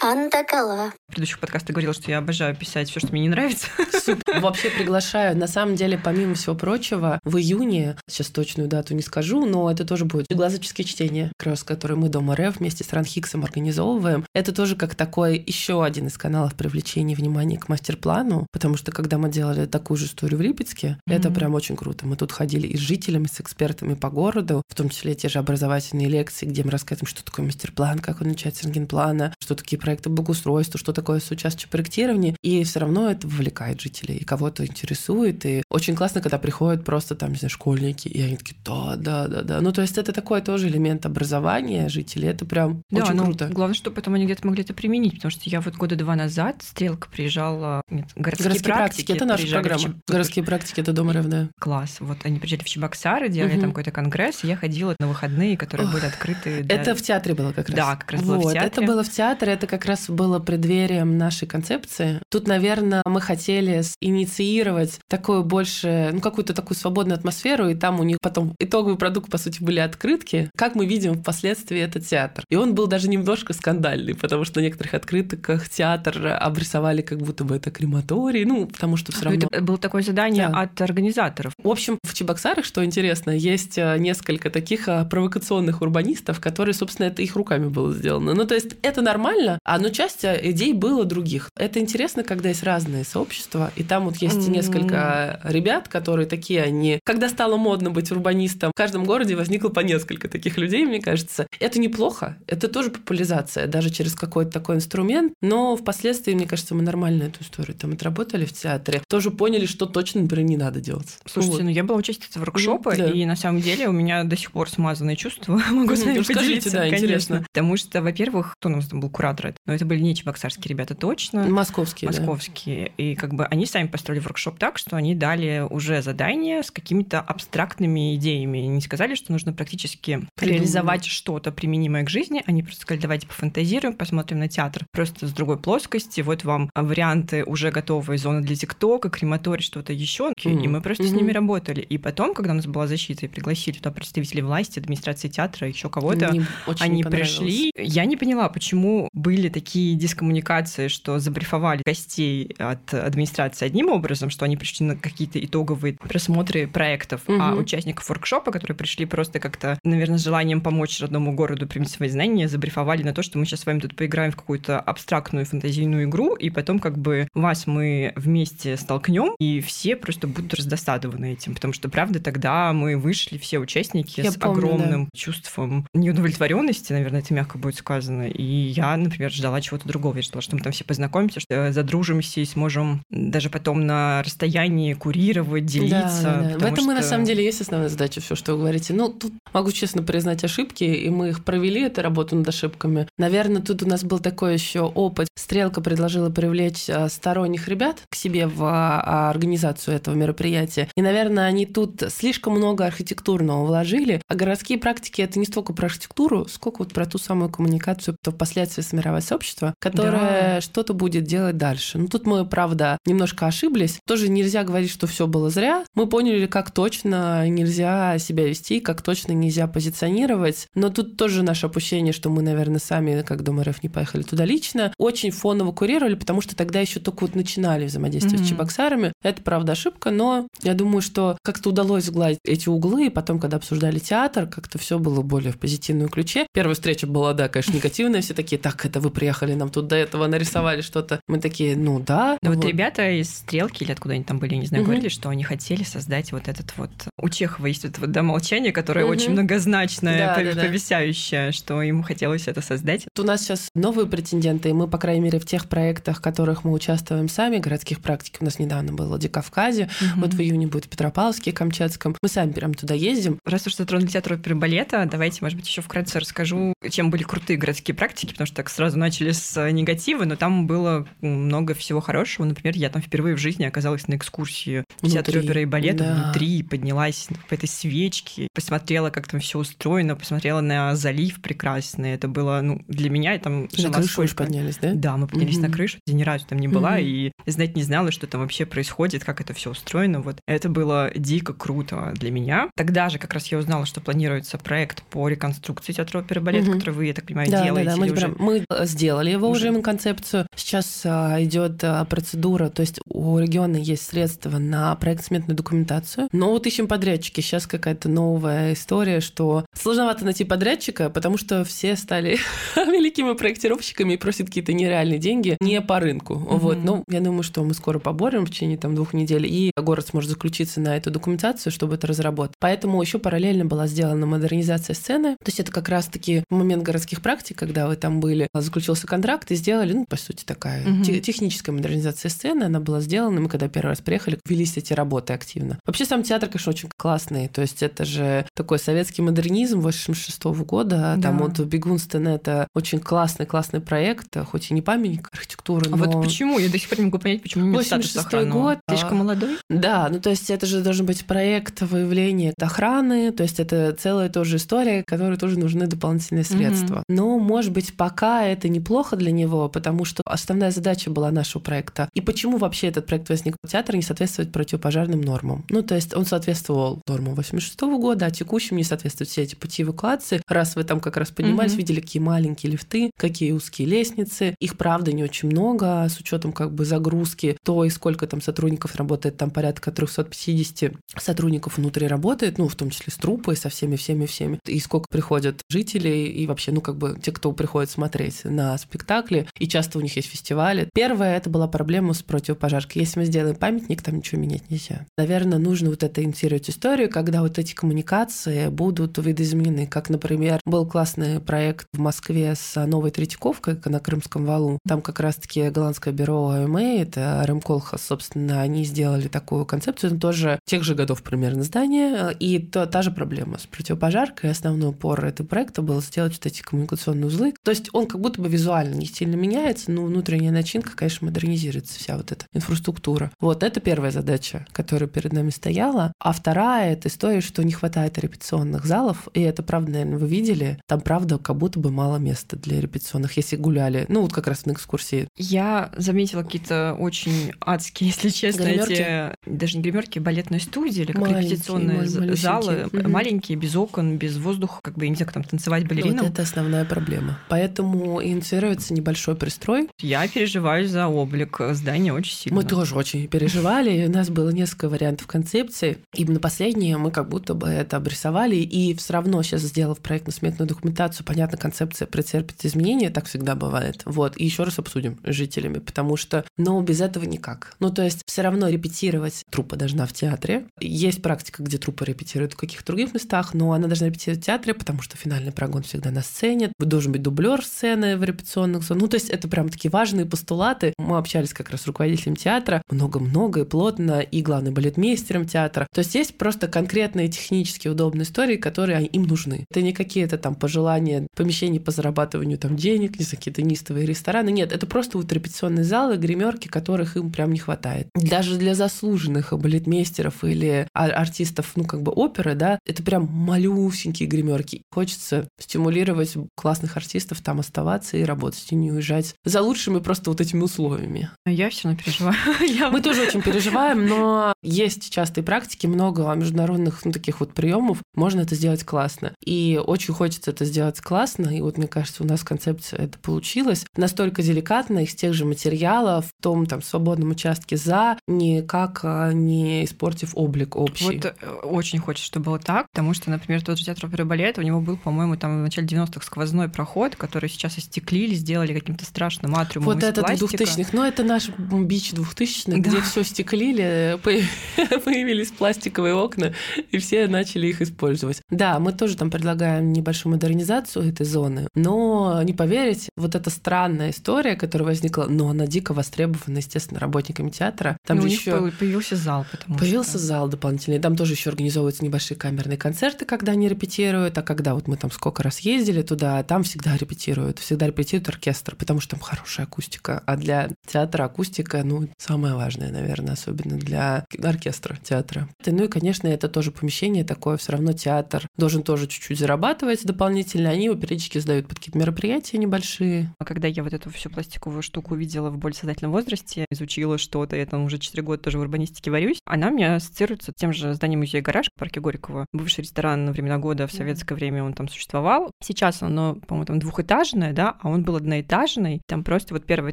[0.00, 0.92] Антакала.
[1.08, 3.66] В предыдущих подкастах говорила, что я обожаю писать все, что мне не нравится.
[3.92, 4.40] Супер.
[4.40, 5.36] Вообще приглашаю.
[5.36, 9.84] На самом деле, помимо всего прочего, в июне, сейчас точную дату не скажу, но это
[9.84, 14.24] тоже будет глазоческие чтения, как раз которые мы Дома РФ вместе с Ранхиксом организовываем.
[14.34, 19.18] Это тоже как такой еще один из каналов привлечения внимания к мастер-плану, потому что когда
[19.18, 21.14] мы делали такую же историю в Липецке, mm-hmm.
[21.14, 22.06] это прям очень круто.
[22.06, 25.38] Мы тут ходили и с жителями, с экспертами по городу, в том числе те же
[25.38, 29.78] образовательные лекции, где мы рассказываем, что такое мастер-план, как он начать с рентгенплана, что такие
[29.80, 35.44] проекты благоустройства, что такое соучастие проектирования, и все равно это вовлекает жителей, и кого-то интересует,
[35.46, 39.28] и очень классно, когда приходят просто там, не знаю, школьники, и они такие, да, да,
[39.28, 39.60] да, да.
[39.60, 43.48] Ну, то есть это такой тоже элемент образования жителей, это прям да, очень ну, круто.
[43.48, 46.62] Главное, чтобы потом они где-то могли это применить, потому что я вот года два назад
[46.62, 49.80] Стрелка приезжала, нет, городские, городские практики, практики, это наша программа.
[49.80, 49.92] Чеб...
[50.06, 51.52] Городские практики, это Дом РФД.
[51.58, 51.96] Класс.
[52.00, 53.60] Вот они приезжали в Чебоксары, делали угу.
[53.60, 56.62] там какой-то конгресс, и я ходила на выходные, которые Ох, были открыты.
[56.62, 56.76] Для...
[56.76, 57.76] Это в театре было как раз.
[57.76, 58.66] Да, как раз вот, было в театре.
[58.68, 62.20] Это было в театре, это как раз было преддверием нашей концепции.
[62.28, 68.02] Тут, наверное, мы хотели инициировать такую больше, ну, какую-то такую свободную атмосферу, и там у
[68.02, 70.50] них потом итоговый продукт, по сути, были открытки.
[70.56, 72.44] Как мы видим впоследствии этот театр.
[72.50, 77.44] И он был даже немножко скандальный, потому что на некоторых открытках театр обрисовали как будто
[77.44, 79.48] бы это крематорий, ну, потому что все равно...
[79.50, 80.62] Это было такое задание да.
[80.62, 81.52] от организаторов.
[81.62, 87.06] В общем, в Чебоксарах, что интересно, есть э, несколько таких э, провокационных урбанистов, которые, собственно,
[87.06, 88.34] это их руками было сделано.
[88.34, 91.50] Ну, то есть это нормально, А но часть э, идей было других.
[91.56, 94.50] Это интересно, когда есть разные сообщества, и там вот есть mm-hmm.
[94.50, 97.00] несколько ребят, которые такие, они...
[97.04, 101.46] Когда стало модно быть урбанистом, в каждом городе возникло по несколько таких людей, мне кажется.
[101.58, 106.82] Это неплохо, это тоже популяризация, даже через какой-то такой инструмент, но впоследствии, мне кажется, мы
[106.82, 111.18] нормально эту историю там отработали в театре, тоже поняли, что точно, например, не надо делать.
[111.26, 111.64] Слушайте, вот.
[111.64, 113.10] ну я была участницей воркшопа, да.
[113.10, 115.60] и на самом деле у меня до сих пор смазанные чувства.
[115.70, 117.04] Могу с вами поделиться, да, конечно.
[117.04, 117.44] интересно.
[117.52, 119.49] Потому что, во-первых, кто у нас там был куратор?
[119.66, 121.46] Но это были не чебоксарские ребята точно.
[121.48, 122.92] Московские, Московские.
[122.96, 123.04] Да.
[123.04, 127.20] И как бы они сами построили воркшоп так, что они дали уже задание с какими-то
[127.20, 128.58] абстрактными идеями.
[128.58, 130.58] Не сказали, что нужно практически Придумали.
[130.58, 132.42] реализовать что-то применимое к жизни.
[132.46, 136.20] Они просто сказали, давайте пофантазируем, посмотрим на театр просто с другой плоскости.
[136.20, 140.32] Вот вам варианты уже готовые, зоны для ТикТока, крематорий, что-то еще.
[140.38, 140.64] Mm-hmm.
[140.64, 141.08] И мы просто mm-hmm.
[141.08, 141.80] с ними работали.
[141.80, 145.88] И потом, когда у нас была защита, и пригласили туда представителей власти, администрации театра, еще
[145.88, 146.34] кого-то,
[146.78, 147.72] они пришли.
[147.76, 154.44] Я не поняла, почему были такие дискоммуникации, что забрифовали гостей от администрации одним образом, что
[154.44, 157.38] они пришли на какие-то итоговые просмотры проектов, угу.
[157.40, 162.08] а участников воркшопа, которые пришли просто как-то, наверное, с желанием помочь родному городу примить свои
[162.08, 166.08] знания, забрифовали на то, что мы сейчас с вами тут поиграем в какую-то абстрактную фантазийную
[166.08, 171.54] игру, и потом как бы вас мы вместе столкнем, и все просто будут раздосадованы этим,
[171.54, 175.10] потому что, правда, тогда мы вышли все участники Я с помню, огромным да.
[175.16, 180.42] чувством неудовлетворенности, наверное, это мягко будет сказано, и я, например, ждала чего-то другого, я ждала,
[180.42, 186.22] что мы там все познакомимся, что задружимся и сможем даже потом на расстоянии курировать, делиться.
[186.22, 186.58] Да, да, да.
[186.58, 186.84] В этом что...
[186.86, 188.94] мы на самом деле есть основная задача, все, что вы говорите.
[188.94, 193.08] Ну, тут могу честно признать ошибки, и мы их провели, эту работу над ошибками.
[193.18, 195.28] Наверное, тут у нас был такой еще опыт.
[195.36, 200.88] Стрелка предложила привлечь а, сторонних ребят к себе в а, организацию этого мероприятия.
[200.96, 205.86] И, наверное, они тут слишком много архитектурного вложили, а городские практики это не столько про
[205.86, 210.60] архитектуру, сколько вот про ту самую коммуникацию, то впоследствии сформировать сообщество, которое да.
[210.60, 211.98] что-то будет делать дальше.
[211.98, 213.98] Ну, тут мы, правда, немножко ошиблись.
[214.06, 215.84] Тоже нельзя говорить, что все было зря.
[215.94, 220.68] Мы поняли, как точно нельзя себя вести, как точно нельзя позиционировать.
[220.74, 224.44] Но тут тоже наше опущение, что мы, наверное, сами, как Дом РФ, не поехали туда
[224.44, 228.44] лично, очень фоново курировали, потому что тогда еще только вот начинали взаимодействие mm-hmm.
[228.44, 229.12] с Чебоксарами.
[229.22, 233.56] Это, правда, ошибка, но я думаю, что как-то удалось сгладить эти углы, и потом, когда
[233.56, 236.46] обсуждали театр, как-то все было более в позитивном ключе.
[236.52, 239.96] Первая встреча была, да, конечно, негативная, все такие, так, это вы приехали нам тут до
[239.96, 241.20] этого нарисовали что-то.
[241.28, 242.38] Мы такие, ну да.
[242.42, 244.90] Да вот, вот ребята из Стрелки или откуда они там были, не знаю, угу.
[244.90, 246.90] говорили, что они хотели создать вот этот вот...
[247.18, 249.12] У Чехова есть вот, вот да, молчание, которое угу.
[249.12, 251.52] очень многозначное, да, да, повисяющее, да.
[251.52, 253.06] что ему хотелось это создать.
[253.18, 256.64] У нас сейчас новые претенденты, и мы, по крайней мере, в тех проектах, в которых
[256.64, 260.20] мы участвуем сами, городских практик, у нас недавно было в Владикавказе, угу.
[260.22, 262.16] вот в июне будет в Петропавловске, Камчатском.
[262.22, 263.38] Мы сами прям туда ездим.
[263.44, 267.58] Раз уж затронули театр оперы балета, давайте, может быть, еще вкратце расскажу, чем были крутые
[267.58, 272.46] городские практики, потому что так сразу начали с негатива, но там было много всего хорошего.
[272.46, 276.14] Например, я там впервые в жизни оказалась на экскурсии в театре оперы и балета да.
[276.14, 282.12] внутри, поднялась по этой свечке, посмотрела, как там все устроено, посмотрела на залив прекрасный.
[282.12, 284.44] Это было, ну, для меня там На крышу сколько...
[284.44, 284.92] поднялись, да?
[284.94, 285.66] Да, мы поднялись угу.
[285.66, 287.00] на крышу, я ни разу там не была, угу.
[287.00, 290.20] и знать не знала, что там вообще происходит, как это все устроено.
[290.20, 292.70] Вот это было дико круто для меня.
[292.76, 296.70] Тогда же как раз я узнала, что планируется проект по реконструкции театра оперы и балета,
[296.70, 296.78] угу.
[296.78, 297.90] который вы, я так понимаю, да, делаете.
[297.90, 298.28] Да, да, мы, уже...
[298.38, 300.46] мы сделали его уже, уже концепцию.
[300.56, 306.50] Сейчас а, идет а, процедура, то есть у региона есть средства на проект-сметную документацию, но
[306.50, 307.40] вот ищем подрядчики.
[307.40, 312.38] Сейчас какая-то новая история, что сложновато найти подрядчика, потому что все стали
[312.76, 316.34] великими проектировщиками и просят какие-то нереальные деньги не по рынку.
[316.34, 316.58] Mm-hmm.
[316.58, 320.06] Вот, ну, я думаю, что мы скоро поборем в течение там двух недель, и город
[320.08, 322.56] сможет заключиться на эту документацию, чтобы это разработать.
[322.58, 325.36] Поэтому еще параллельно была сделана модернизация сцены.
[325.36, 329.56] То есть это как раз-таки момент городских практик, когда вы там были, заключился контракт и
[329.56, 331.02] сделали, ну, по сути, такая угу.
[331.02, 333.40] техническая модернизация сцены, она была сделана.
[333.40, 335.78] Мы когда первый раз приехали, велись эти работы активно.
[335.84, 337.48] Вообще сам театр, конечно, очень классный.
[337.48, 341.14] То есть это же такой советский модернизм 86 -го года.
[341.16, 341.22] Да.
[341.22, 346.04] Там вот Бегунстен это очень классный, классный проект, хоть и не памятник архитектуры, а но...
[346.04, 346.58] вот почему?
[346.58, 348.50] Я до сих пор не могу понять, почему не статус охраны.
[348.50, 348.78] год.
[348.88, 349.56] Слишком молодой?
[349.68, 354.28] Да, ну то есть это же должен быть проект выявления охраны, то есть это целая
[354.28, 356.96] тоже история, которой тоже нужны дополнительные средства.
[356.96, 357.04] Угу.
[357.08, 362.08] Но, может быть, пока это неплохо для него, потому что основная задача была нашего проекта.
[362.14, 363.56] И почему вообще этот проект возник?
[363.68, 365.64] Театр не соответствует противопожарным нормам.
[365.70, 369.82] Ну, то есть он соответствовал нормам 86 года, а текущим не соответствуют все эти пути
[369.82, 370.42] эвакуации.
[370.48, 371.78] Раз вы там как раз поднимались, угу.
[371.78, 374.54] видели, какие маленькие лифты, какие узкие лестницы.
[374.60, 378.96] Их, правда, не очень много, с учетом как бы загрузки, то и сколько там сотрудников
[378.96, 383.96] работает, там порядка 350 сотрудников внутри работает, ну, в том числе с трупой, со всеми,
[383.96, 384.58] всеми, всеми.
[384.66, 389.48] И сколько приходят жителей и вообще, ну, как бы те, кто приходит смотреть на спектакли,
[389.58, 390.88] и часто у них есть фестивали.
[390.94, 393.02] Первое, это была проблема с противопожаркой.
[393.02, 395.06] Если мы сделаем памятник, там ничего менять нельзя.
[395.16, 399.86] Наверное, нужно вот это инициировать историю, когда вот эти коммуникации будут видоизменены.
[399.86, 404.78] Как, например, был классный проект в Москве с новой Третьяковкой на Крымском валу.
[404.86, 410.84] Там как раз-таки голландское бюро АМА, это Ремколхас, собственно, они сделали такую концепцию, тоже тех
[410.84, 414.50] же годов примерно здание, и то, та же проблема с противопожаркой.
[414.50, 417.54] Основной упор этого проекта был сделать вот эти коммуникационные узлы.
[417.62, 421.98] То есть он как будто бы визуально не сильно меняется, но внутренняя начинка, конечно, модернизируется,
[421.98, 423.32] вся вот эта инфраструктура.
[423.40, 426.12] Вот это первая задача, которая перед нами стояла.
[426.20, 430.78] А вторая— это история, что не хватает репетиционных залов, и это, правда, наверное, вы видели,
[430.86, 434.64] там, правда, как будто бы мало места для репетиционных, если гуляли, ну, вот как раз
[434.64, 435.26] на экскурсии.
[435.36, 438.92] Я заметила какие-то очень адские, если честно, гримерки?
[438.92, 443.08] эти, даже не гримерки, балетные студии или как маленькие, репетиционные залы, угу.
[443.08, 446.24] маленькие, без окон, без воздуха, как бы, не знаю, как там танцевать балеринам.
[446.24, 447.40] Вот это основная проблема.
[447.48, 449.88] Поэтому инициируется небольшой пристрой.
[450.00, 452.56] Я переживаю за облик здания очень сильно.
[452.56, 454.06] Мы тоже очень переживали.
[454.06, 455.98] У нас было несколько вариантов концепции.
[456.14, 458.56] И на последнее мы как будто бы это обрисовали.
[458.56, 464.02] И все равно сейчас, сделав проектно-сметную документацию, понятно, концепция претерпит изменения, так всегда бывает.
[464.04, 464.36] Вот.
[464.36, 467.74] И еще раз обсудим с жителями, потому что, ну, без этого никак.
[467.80, 470.66] Ну, то есть все равно репетировать труппа должна в театре.
[470.80, 474.74] Есть практика, где труппа репетирует в каких-то других местах, но она должна репетировать в театре,
[474.74, 476.72] потому что финальный прогон всегда на сцене.
[476.78, 479.02] Должен быть дублер сцены в репетиционных зонах.
[479.02, 480.94] Ну, то есть это прям такие важные постулаты.
[480.98, 485.86] Мы общались как раз с руководителем театра много-много и плотно, и главным балетмейстером театра.
[485.92, 489.64] То есть есть просто конкретные технически удобные истории, которые им нужны.
[489.70, 494.50] Это не какие-то там пожелания помещений по зарабатыванию там денег, не какие-то нистовые рестораны.
[494.50, 498.08] Нет, это просто вот репетиционные залы, гримерки, которых им прям не хватает.
[498.14, 504.82] Даже для заслуженных балетмейстеров или артистов, ну, как бы оперы, да, это прям малюсенькие гримерки.
[504.90, 510.40] Хочется стимулировать классных артистов там оставаться и работать, и не уезжать за лучшими просто вот
[510.40, 511.30] этими условиями.
[511.46, 512.36] Я все равно переживаю.
[512.92, 517.98] Мы тоже очень переживаем, но есть частые практики, много международных ну, таких вот приемов.
[518.14, 519.34] Можно это сделать классно.
[519.44, 521.48] И очень хочется это сделать классно.
[521.48, 523.86] И вот, мне кажется, у нас концепция это получилась.
[523.96, 529.84] Настолько деликатно, из тех же материалов, в том там свободном участке за, никак а, не
[529.84, 531.04] испортив облик общий.
[531.04, 534.58] Вот э, очень хочется, чтобы было так, потому что, например, тот же театр оперы балет,
[534.58, 539.04] у него был, по-моему, там в начале 90-х сквозной проход, который сейчас остеклили, сделали каким-то
[539.04, 540.64] страшным атриумом Вот этот пластика.
[540.64, 540.90] 2000-х.
[540.92, 542.76] Но это наш бич 2000-х, да.
[542.78, 544.18] где все стеклили,
[545.04, 546.52] появились пластиковые окна,
[546.90, 548.42] и все начали их использовать.
[548.48, 554.10] Да, мы тоже там предлагаем небольшую модернизацию этой зоны, но не поверить, вот эта странная
[554.10, 557.96] история, которая возникла, но она дико востребована, естественно, работниками театра.
[558.06, 560.18] Там ну, же еще появился зал, потому появился что...
[560.18, 561.00] зал дополнительный.
[561.00, 565.10] Там тоже еще организовываются небольшие камерные концерты, когда они репетируют, а когда вот мы там
[565.10, 570.22] сколько раз ездили туда, там всегда репетируют, всегда репетирует оркестр, потому что там хорошая акустика,
[570.26, 575.48] а для театра акустика, ну, самое важное, наверное, особенно для оркестра театра.
[575.64, 580.70] Ну и, конечно, это тоже помещение такое, все равно театр должен тоже чуть-чуть зарабатывать дополнительно,
[580.70, 583.34] они его периодически сдают под какие-то мероприятия небольшие.
[583.38, 587.56] А когда я вот эту всю пластиковую штуку увидела в более сознательном возрасте, изучила что-то,
[587.56, 591.20] я там уже 4 года тоже в урбанистике варюсь, она мне ассоциируется тем же зданием
[591.20, 592.46] музея «Гараж» в парке Горького.
[592.52, 595.50] Бывший ресторан на времена года в советское время он там существовал.
[595.62, 599.00] Сейчас оно, по-моему, там двухэтажное, да, а он был одноэтажный.
[599.06, 599.92] Там просто вот первый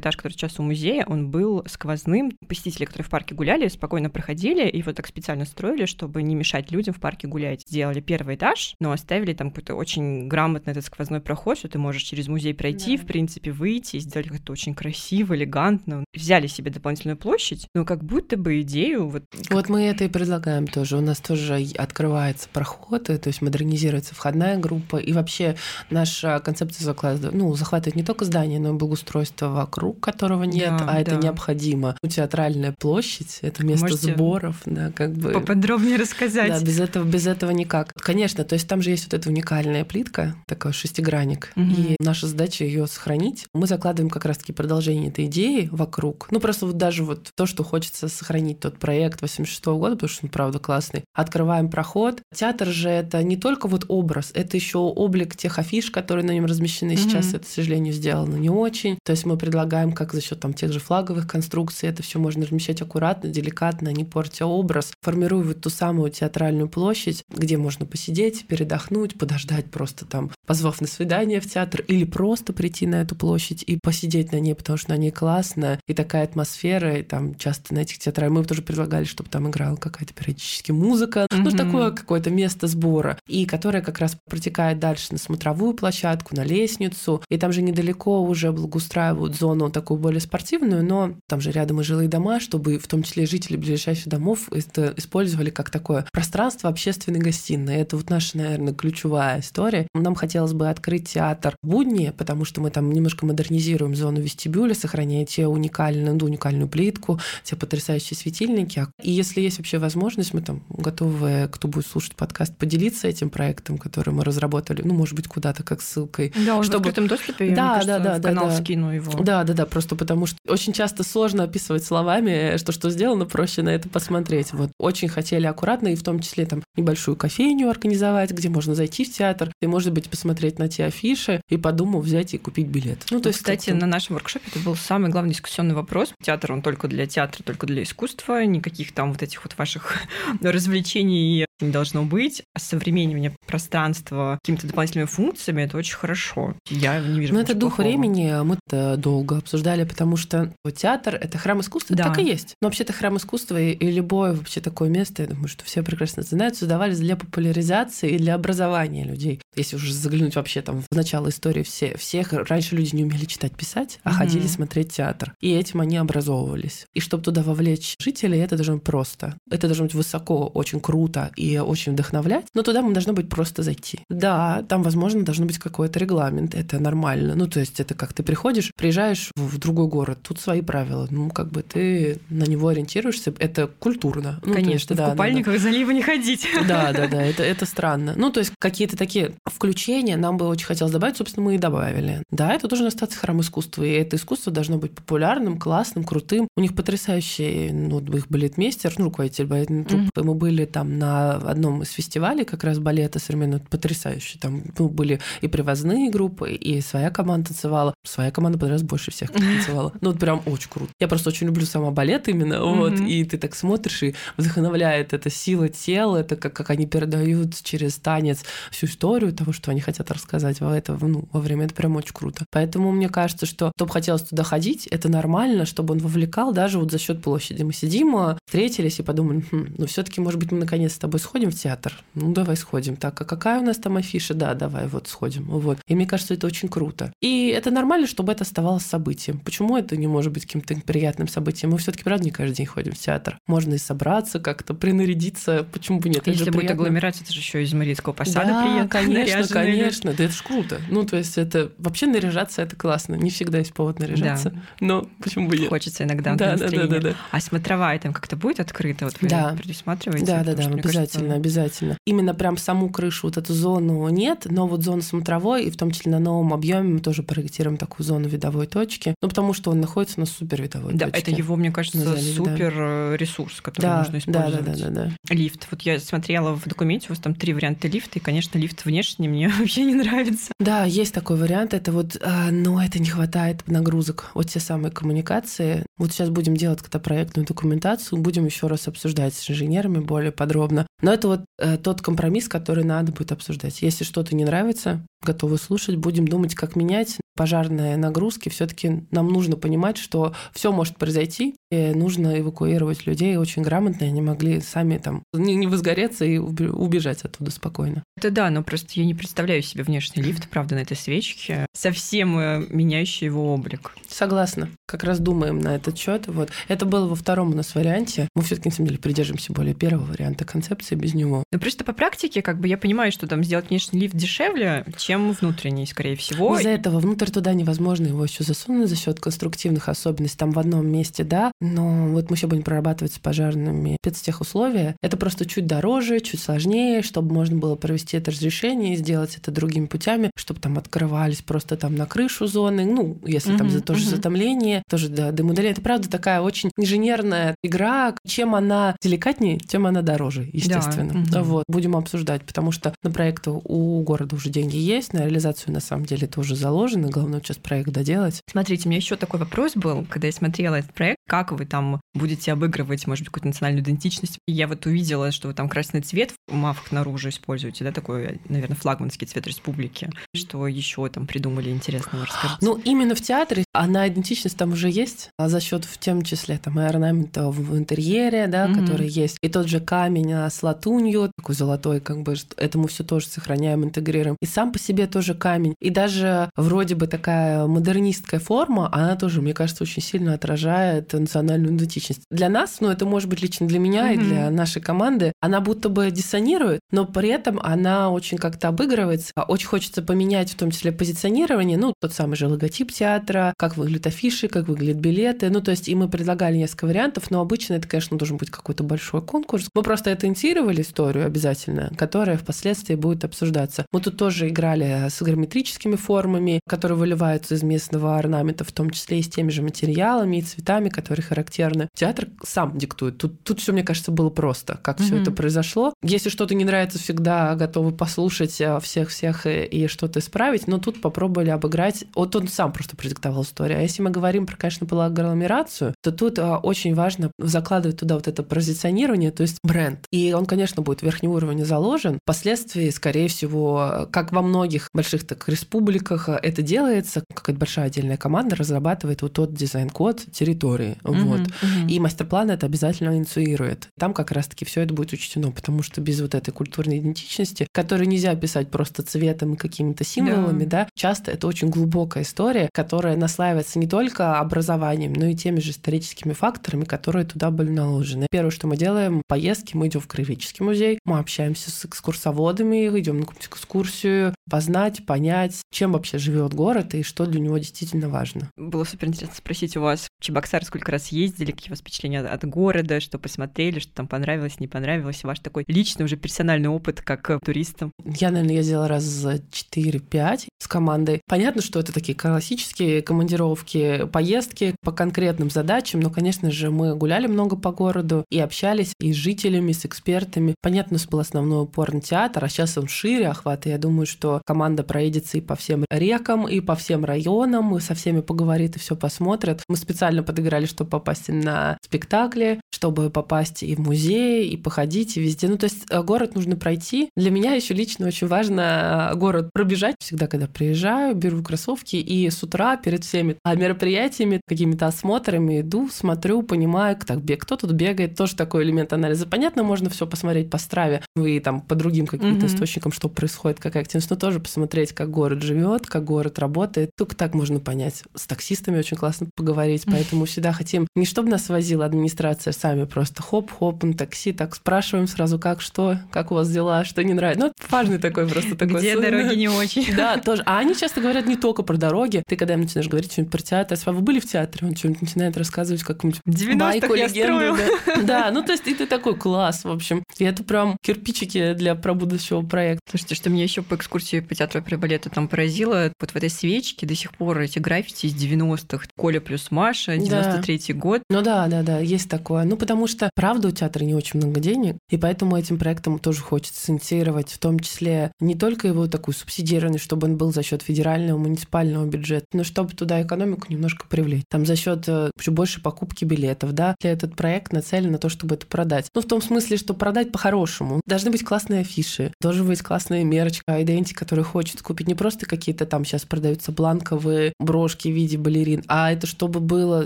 [0.00, 2.32] этаж, который сейчас у музея, он был сквозным.
[2.48, 6.70] Посетители, которые в парке гуляли, спокойно проходили, и вот так специально строили, чтобы не мешать
[6.70, 7.62] людям в парке гулять.
[7.66, 12.02] Сделали первый этаж, но оставили там какой-то очень грамотный этот сквозной проход, что ты можешь
[12.02, 13.02] через музей пройти, да.
[13.02, 16.04] в принципе, выйти, сделали как-то очень красиво, элегантно.
[16.14, 19.24] Взяли себе дополнительную площадь, но как будто бы идею вот...
[19.50, 20.96] Вот мы это и предлагаем тоже.
[20.96, 25.56] У нас тоже открывается проход, то есть модернизируется входная группа, и вообще
[25.90, 30.84] наша концепция закладывает, ну, захватывает не только здание, но и благоустройство вокруг, которого нет, да,
[30.84, 31.00] а да.
[31.00, 31.96] это необходимо.
[32.08, 35.32] Театральная площадь— это место Можете сборов, да, как бы...
[35.32, 36.48] Поподробнее рассказать.
[36.48, 37.92] Да, без этого, без этого никак.
[37.94, 41.66] Конечно, то есть там же есть вот эта уникальная плитка, такой шестигранник, угу.
[41.66, 43.44] и наша задача ее сохранить.
[43.52, 46.28] Мы закладываем как раз-таки продолжение этой идеи вокруг.
[46.30, 50.08] Ну, просто вот даже вот то, что хочется сохранить тот проект 86 -го года, потому
[50.08, 51.04] что он, правда, классный.
[51.14, 52.22] Открываем проход.
[52.34, 56.46] Театр же это не только вот образ, это еще облик тех афиш, которые на нем
[56.46, 56.94] размещены.
[56.94, 57.00] Угу.
[57.00, 58.98] Сейчас это, к сожалению, сделано не очень.
[59.04, 62.44] То есть мы предлагаем, как за счет там тех же флаговых конструкций, это все можно
[62.44, 68.46] размещать аккуратно, деликатно, не портя образ, формируя вот ту самую театральную площадь, где можно посидеть,
[68.46, 73.64] передохнуть, подождать просто там, позвав на свидание в театр, или просто прийти на эту площадь
[73.66, 77.72] и посидеть на ней, потому что на ней классно, и такая атмосфера, и там часто
[77.72, 81.42] на этих театрах мы тоже предлагали, чтобы там играла какая-то периодически музыка, mm-hmm.
[81.42, 86.44] ну такое какое-то место сбора, и которое как раз протекает дальше на смотровую площадку, на
[86.44, 91.52] лестницу, и И там же недалеко уже благоустраивают зону такую более спортивную, но там же
[91.52, 96.04] рядом и жилые дома, чтобы в том числе жители ближайших домов это использовали как такое
[96.10, 97.76] пространство общественной гостиной.
[97.76, 99.86] Это вот наша, наверное, ключевая история.
[99.94, 104.74] Нам хотелось бы открыть театр в будни, потому что мы там немножко модернизируем зону вестибюля,
[104.74, 108.88] сохраняя те уникальную, ну, уникальную плитку, те потрясающие светильники.
[109.00, 113.78] И если есть вообще возможность, мы там готовы, кто будет слушать подкаст, поделиться этим проектом,
[113.78, 116.32] который мы разработали, ну, может быть, куда-то как ссылкой.
[116.44, 116.78] Да, он чтобы...
[116.78, 119.12] в открытом доступе, да, кажется, да, да, в канал да, скину его.
[119.22, 123.62] Да, да, да, просто потому что очень часто сложно описывать словами, что что сделано, проще
[123.62, 124.52] на это посмотреть.
[124.52, 129.04] Вот очень хотели аккуратно, и в том числе там небольшую кофейню организовать, где можно зайти
[129.04, 133.06] в театр, и, может быть, посмотреть на те афиши, и подумав взять и купить билет.
[133.10, 136.12] Ну, то есть, кстати, на нашем воркшопе это был самый главный дискуссионный вопрос.
[136.22, 139.94] Театр, он только для театра, только для искусства, никаких там вот этих вот ваших
[140.40, 142.42] развлечений не должно быть.
[142.54, 146.54] А современнее пространства какими-то дополнительными функциями это очень хорошо.
[146.68, 147.34] Я не вижу.
[147.34, 147.88] Но это дух плохого.
[147.88, 152.04] времени мы это долго обсуждали, потому что театр это храм искусства, да.
[152.04, 152.54] так и есть.
[152.60, 156.22] Но вообще-то храм искусства и, и любое вообще такое место, я думаю, что все прекрасно
[156.22, 159.40] знают, создавались для популяризации и для образования людей.
[159.56, 163.54] Если уже заглянуть вообще там в начало истории все, всех, раньше люди не умели читать,
[163.54, 164.12] писать, а mm-hmm.
[164.12, 165.34] ходили смотреть театр.
[165.40, 166.86] И этим они образовывались.
[166.94, 169.36] И чтобы туда вовлечь жителей, это должно быть просто.
[169.50, 173.62] Это должно быть высоко, очень круто и очень вдохновлять, но туда мы должно быть просто
[173.62, 174.00] зайти.
[174.08, 177.34] Да, там, возможно, должно быть какой-то регламент, это нормально.
[177.34, 181.06] Ну, то есть это как ты приходишь, приезжаешь в другой город, тут свои правила.
[181.10, 184.40] Ну, как бы ты на него ориентируешься, это культурно.
[184.44, 185.64] Ну, Конечно, есть, в да, купальниках да, да.
[185.64, 186.46] залива не ходить.
[186.66, 188.14] Да, да, да, это, это странно.
[188.16, 192.22] Ну, то есть какие-то такие включения нам бы очень хотелось добавить, собственно, мы и добавили.
[192.30, 196.48] Да, это должен остаться храм искусства, и это искусство должно быть популярным, классным, крутым.
[196.56, 200.20] У них потрясающий, ну, их балетмейстер, ну, руководитель балетной труппы.
[200.20, 200.24] Mm-hmm.
[200.24, 204.38] Мы были там на одном из фестивалей как раз балета современного, потрясающий.
[204.38, 207.94] Там ну, были и привозные группы, и своя команда танцевала.
[208.04, 209.92] Своя команда понравилась больше всех танцевала.
[210.00, 210.92] Ну, вот прям очень круто.
[211.00, 212.76] Я просто очень люблю сама балет именно, mm-hmm.
[212.76, 217.54] вот, и ты так смотришь, и вдохновляет эта сила тела, это как, как они передают
[217.62, 221.66] через танец всю историю того, что они хотят рассказать во, это, ну, во время.
[221.66, 222.44] Это прям очень круто.
[222.50, 226.78] Поэтому мне кажется, что кто бы хотелось туда ходить, это нормально, чтобы он вовлекал даже
[226.78, 227.62] вот за счет площади.
[227.62, 231.20] Мы сидим, а, встретились и подумали, хм, ну все-таки, может быть, мы наконец с тобой
[231.20, 231.92] сходим в театр.
[232.14, 232.96] Ну, давай сходим.
[232.96, 234.34] Так, а какая у нас там афиша?
[234.34, 235.44] Да, давай, вот сходим.
[235.44, 235.78] Вот.
[235.86, 237.12] И мне кажется, это очень круто.
[237.20, 239.38] И это нормально, чтобы это оставалось событием.
[239.40, 241.72] Почему это не может быть каким-то приятным событием?
[241.72, 243.38] Мы все-таки, правда, не каждый день ходим в театр.
[243.46, 245.66] Можно и собраться как-то, принарядиться.
[245.72, 246.26] Почему бы нет?
[246.26, 246.82] Если это будет приятно.
[246.82, 248.90] агломерация, это же еще из Марийского посада да, приедут.
[248.90, 249.17] конечно,
[249.48, 250.12] конечно.
[250.12, 250.80] Да это ж круто.
[250.88, 253.14] Ну, то есть это вообще наряжаться это классно.
[253.14, 254.50] Не всегда есть повод наряжаться.
[254.50, 254.60] Да.
[254.80, 255.68] Но почему бы нет?
[255.68, 257.14] Хочется иногда да, да, да, да, да.
[257.30, 259.04] А смотровая там как-то будет открыта?
[259.04, 259.54] Вот вы да.
[259.56, 260.26] предусматриваете?
[260.26, 261.98] Да, да, да, обязательно, кажется, обязательно.
[262.06, 265.90] Именно прям саму крышу, вот эту зону нет, но вот зону смотровой, и в том
[265.90, 269.80] числе на новом объеме мы тоже проектируем такую зону видовой точки, ну потому что он
[269.80, 271.24] находится на супер видовой да, точке.
[271.24, 273.16] Да, это его, мне кажется, заливе, супер да.
[273.16, 274.64] ресурс, который да, можно использовать.
[274.64, 275.34] Да, да, да, да, да.
[275.34, 275.66] Лифт.
[275.70, 279.07] Вот я смотрела в документе, у вас там три варианта лифта, и, конечно, лифт внешний
[279.28, 280.52] мне вообще не нравится.
[280.58, 284.30] Да, есть такой вариант, это вот, а, но это не хватает нагрузок.
[284.34, 285.86] Вот те самые коммуникации.
[285.96, 290.86] Вот сейчас будем делать когда проектную документацию, будем еще раз обсуждать с инженерами более подробно.
[291.00, 293.82] Но это вот э, тот компромисс, который надо будет обсуждать.
[293.82, 298.48] Если что-то не нравится, готовы слушать, будем думать, как менять пожарные нагрузки.
[298.48, 304.20] Все-таки нам нужно понимать, что все может произойти, и нужно эвакуировать людей очень грамотно, они
[304.20, 308.04] могли сами там не, не возгореться и убежать оттуда спокойно.
[308.16, 312.38] Это да, но просто я не представляю себе внешний лифт, правда, на этой свечке, совсем
[312.38, 313.92] э, меняющий его облик.
[314.08, 314.70] Согласна.
[314.86, 316.26] Как раз думаем на этот счет.
[316.26, 316.50] Вот.
[316.68, 318.28] Это было во втором у нас варианте.
[318.34, 321.44] Мы все-таки, на самом деле, придерживаемся более первого варианта концепции без него.
[321.52, 325.32] Но просто по практике, как бы я понимаю, что там сделать внешний лифт дешевле, чем
[325.32, 326.58] внутренний, скорее всего.
[326.58, 330.38] Из-за этого внутрь туда невозможно его еще засунуть за счет конструктивных особенностей.
[330.38, 334.96] Там в одном месте, да, но вот мы еще будем прорабатывать с пожарными спецтехусловия.
[335.02, 339.50] Это просто чуть дороже, чуть сложнее, чтобы можно было провести это разрешение и сделать это
[339.50, 344.04] другими путями, чтобы там открывались просто там на крышу зоны, ну, если там за, тоже
[344.04, 344.16] uh-huh.
[344.16, 345.72] затомление, тоже да, дымудаление.
[345.72, 348.14] Это правда такая очень инженерная игра.
[348.26, 351.24] Чем она деликатнее, тем она дороже, естественно.
[351.30, 351.42] Да.
[351.42, 355.80] Вот, будем обсуждать, потому что на проекты у города уже деньги есть, на реализацию на
[355.80, 357.08] самом деле тоже заложено.
[357.08, 358.42] Главное сейчас проект доделать.
[358.50, 362.00] Смотрите, у меня еще такой вопрос был, когда я смотрела этот проект, как вы там
[362.14, 364.38] будете обыгрывать, может быть, какую-то национальную идентичность.
[364.46, 368.76] Я вот увидела, что вы там красный цвет в мафах наружу используете, да, такой, наверное,
[368.76, 370.10] флагманский цвет республики.
[370.34, 372.58] Что еще там придумали интересного, расскажите.
[372.60, 376.58] Ну, именно в театре она идентичность там уже есть, а за счет в том числе
[376.58, 378.80] там и орнамента в интерьере, да, mm-hmm.
[378.80, 382.88] который есть, и тот же камень а, с латунью, такой золотой, как бы, это мы
[382.88, 384.36] все тоже сохраняем, интегрируем.
[384.40, 385.74] И сам по себе тоже камень.
[385.80, 391.37] И даже вроде бы такая модернистская форма, она тоже, мне кажется, очень сильно отражает национальную
[391.42, 392.22] идентичность.
[392.30, 394.14] Для нас, ну это может быть лично для меня mm-hmm.
[394.14, 399.32] и для нашей команды, она будто бы диссонирует, но при этом она очень как-то обыгрывается.
[399.48, 404.08] Очень хочется поменять в том числе позиционирование, ну тот самый же логотип театра, как выглядят
[404.08, 405.50] афиши, как выглядят билеты.
[405.50, 408.84] Ну то есть и мы предлагали несколько вариантов, но обычно это, конечно, должен быть какой-то
[408.84, 409.68] большой конкурс.
[409.74, 413.86] Мы просто это инициировали историю обязательно, которая впоследствии будет обсуждаться.
[413.92, 419.20] Мы тут тоже играли с геометрическими формами, которые выливаются из местного орнамента, в том числе
[419.20, 421.88] и с теми же материалами и цветами, которые характерны.
[421.94, 423.18] Театр сам диктует.
[423.18, 425.04] Тут, тут все, мне кажется, было просто, как mm-hmm.
[425.04, 425.94] все это произошло.
[426.02, 431.00] Если что-то не нравится, всегда готовы послушать всех-всех э, и, и что-то исправить, но тут
[431.00, 432.04] попробовали обыграть.
[432.14, 433.78] Вот он сам просто продиктовал историю.
[433.78, 438.14] А если мы говорим про, конечно, было агломерацию, то тут а, очень важно закладывать туда
[438.16, 440.00] вот это позиционирование, то есть бренд.
[440.10, 442.18] И он, конечно, будет в верхнем уровне заложен.
[442.22, 448.56] Впоследствии, скорее всего, как во многих больших так республиках это делается, какая-то большая отдельная команда
[448.56, 450.98] разрабатывает вот тот дизайн-код территории.
[451.02, 451.40] Mm-hmm, вот.
[451.40, 451.88] Mm-hmm.
[451.88, 453.88] И мастер-план это обязательно инициирует.
[453.98, 458.08] Там как раз-таки все это будет учтено, потому что без вот этой культурной идентичности, которую
[458.08, 460.84] нельзя описать просто цветом и какими-то символами, да.
[460.84, 465.70] да, часто это очень глубокая история, которая наслаивается не только образованием, но и теми же
[465.70, 468.26] историческими факторами, которые туда были наложены.
[468.30, 473.20] Первое, что мы делаем, поездки, мы идем в краеведческий музей, мы общаемся с экскурсоводами, идем
[473.20, 478.50] на какую-то экскурсию, познать, понять, чем вообще живет город и что для него действительно важно.
[478.56, 482.44] Было супер интересно спросить у вас, Чебоксар сколько раз ездили, какие у вас впечатления от
[482.44, 487.40] города, что посмотрели, что там понравилось, не понравилось, ваш такой личный уже персональный опыт как
[487.44, 487.92] туристом?
[488.04, 491.20] Я, наверное, ездила раз за 4-5 с командой.
[491.28, 497.28] Понятно, что это такие классические командировки, поездки по конкретным задачам, но, конечно же, мы гуляли
[497.28, 500.56] много по городу и общались и с жителями, и с экспертами.
[500.62, 504.06] Понятно, у был основной упор на театр, а сейчас он шире охват, и я думаю,
[504.06, 508.74] что команда проедется и по всем рекам, и по всем районам, и со всеми поговорит,
[508.74, 509.62] и все посмотрит.
[509.68, 515.20] Мы специально подыграли, чтобы попасть на спектакли, чтобы попасть и в музей, и походить, и
[515.20, 515.48] везде.
[515.48, 517.10] Ну, то есть э, город нужно пройти.
[517.16, 519.96] Для меня еще лично очень важно э, город пробежать.
[520.00, 526.42] Всегда, когда приезжаю, беру кроссовки и с утра перед всеми мероприятиями, какими-то осмотрами иду, смотрю,
[526.42, 529.26] понимаю, так, кто тут бегает, тоже такой элемент анализа.
[529.26, 532.48] Понятно, можно все посмотреть по страве, и там по другим каким-то mm-hmm.
[532.48, 536.90] источникам, что происходит, какая активность, но тоже посмотреть, как город живет, как город работает.
[536.96, 538.04] Только так можно понять.
[538.14, 543.20] С таксистами очень классно поговорить, поэтому всегда хотим не чтобы нас возила администрация, сами просто
[543.20, 547.46] хоп-хоп на такси, так спрашиваем сразу, как, что, как у вас дела, что не нравится.
[547.46, 548.78] Ну, важный такой просто такой.
[548.78, 549.86] Где дороги не очень.
[549.98, 550.42] Да, тоже.
[550.46, 552.22] А они часто говорят не только про дороги.
[552.28, 555.02] Ты когда им начинаешь говорить что-нибудь про театр, а вы были в театре, он что-нибудь
[555.02, 557.60] начинает рассказывать какую-нибудь байку, легенду.
[557.86, 558.02] Да.
[558.02, 560.04] да, ну то есть и ты такой класс, в общем.
[560.18, 562.82] И это прям кирпичики для пробудущего проекта.
[562.90, 566.86] Слушайте, что меня еще по экскурсии по театру балета там поразило, вот в этой свечке
[566.86, 568.86] до сих пор эти граффити из 90-х.
[568.96, 570.78] Коля плюс Маша, 93-й да.
[570.78, 571.02] год.
[571.10, 572.44] Ну да, да, да, есть такое.
[572.44, 576.20] Ну потому что, правда, у театра не очень много денег, и поэтому этим проектом тоже
[576.20, 580.62] хочется инициировать, в том числе не только его такую субсидированность, чтобы он был за счет
[580.62, 584.24] федерального, муниципального бюджета, но чтобы туда экономику немножко привлечь.
[584.28, 586.74] Там за счет э, еще больше покупки билетов, да.
[586.80, 588.86] Для этот проект нацелен на то, чтобы это продать.
[588.94, 590.80] Ну, в том смысле, что продать по-хорошему.
[590.86, 595.66] Должны быть классные афиши, должен быть классная мерч, иденти, который хочет купить не просто какие-то
[595.66, 599.77] там сейчас продаются бланковые брошки в виде балерин, а это чтобы было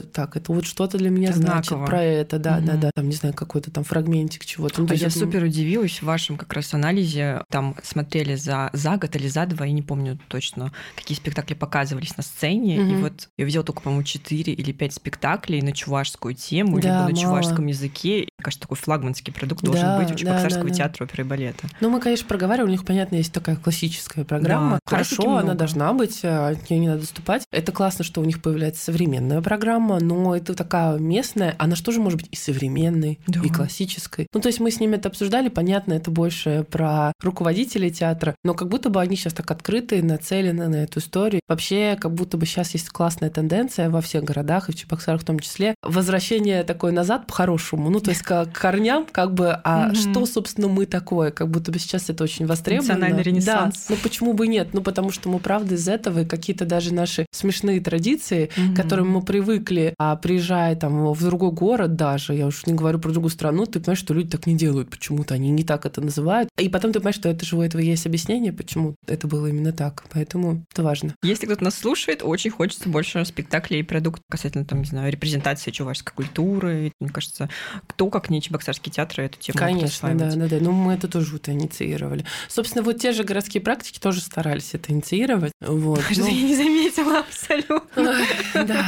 [0.00, 1.62] так, это вот что-то для меня Знаково.
[1.62, 2.66] значит про это, да, угу.
[2.66, 4.82] да, да, там не знаю какой-то там фрагментик чего-то.
[4.82, 5.18] Ну, а я это...
[5.18, 9.66] супер удивилась в вашем как раз анализе, там смотрели за за год или за два,
[9.66, 12.90] я не помню точно, какие спектакли показывались на сцене, угу.
[12.90, 16.94] и вот я видела только, по-моему, 4 или 5 спектаклей на чувашскую тему, да, либо
[16.94, 17.16] на мало.
[17.16, 18.28] чувашском языке.
[18.38, 21.68] Кажется, такой флагманский продукт должен да, быть у Чебоксарского да, да, театра оперы и балета.
[21.80, 24.72] Ну, мы, конечно, проговаривали, у них, понятно, есть такая классическая программа.
[24.72, 27.44] Да, Хорошо, она должна быть, э, от нее не надо доступать.
[27.50, 32.20] Это классно, что у них появляется современная программа, но это такая местная, она же может
[32.20, 33.40] быть и современной, да.
[33.44, 34.26] и классической.
[34.32, 38.54] Ну, то есть мы с ними это обсуждали, понятно, это больше про руководителей театра, но
[38.54, 41.40] как будто бы они сейчас так открыты, нацелены на эту историю.
[41.48, 45.24] Вообще, как будто бы сейчас есть классная тенденция во всех городах, и в Чебоксарах в
[45.24, 50.26] том числе, возвращение такое назад по-хорошему, ну, то есть к корням, как бы, а что,
[50.26, 52.94] собственно, мы такое, как будто бы сейчас это очень востребовано.
[52.94, 53.86] Национальный ренессанс.
[53.88, 54.68] Да, ну почему бы нет?
[54.72, 59.10] Ну, потому что мы, правда, из этого и какие-то даже наши смешные традиции, к которым
[59.10, 63.10] мы привыкли, привыкли, а приезжая там в другой город даже, я уж не говорю про
[63.10, 66.48] другую страну, ты понимаешь, что люди так не делают почему-то, они не так это называют.
[66.58, 69.72] И потом ты понимаешь, что это же у этого есть объяснение, почему это было именно
[69.72, 70.04] так.
[70.12, 71.14] Поэтому это важно.
[71.22, 75.70] Если кто-то нас слушает, очень хочется больше спектаклей и продуктов касательно, там, не знаю, репрезентации
[75.70, 76.92] чувашской культуры.
[77.00, 77.48] Мне кажется,
[77.86, 80.56] кто, как не Чебоксарский театр, эту тему Конечно, да, да, да.
[80.60, 82.24] Ну, мы это тоже вот инициировали.
[82.48, 85.52] Собственно, вот те же городские практики тоже старались это инициировать.
[85.60, 86.00] Вот.
[86.10, 87.82] Что Ну, я не заметила абсолютно.
[88.54, 88.84] Да,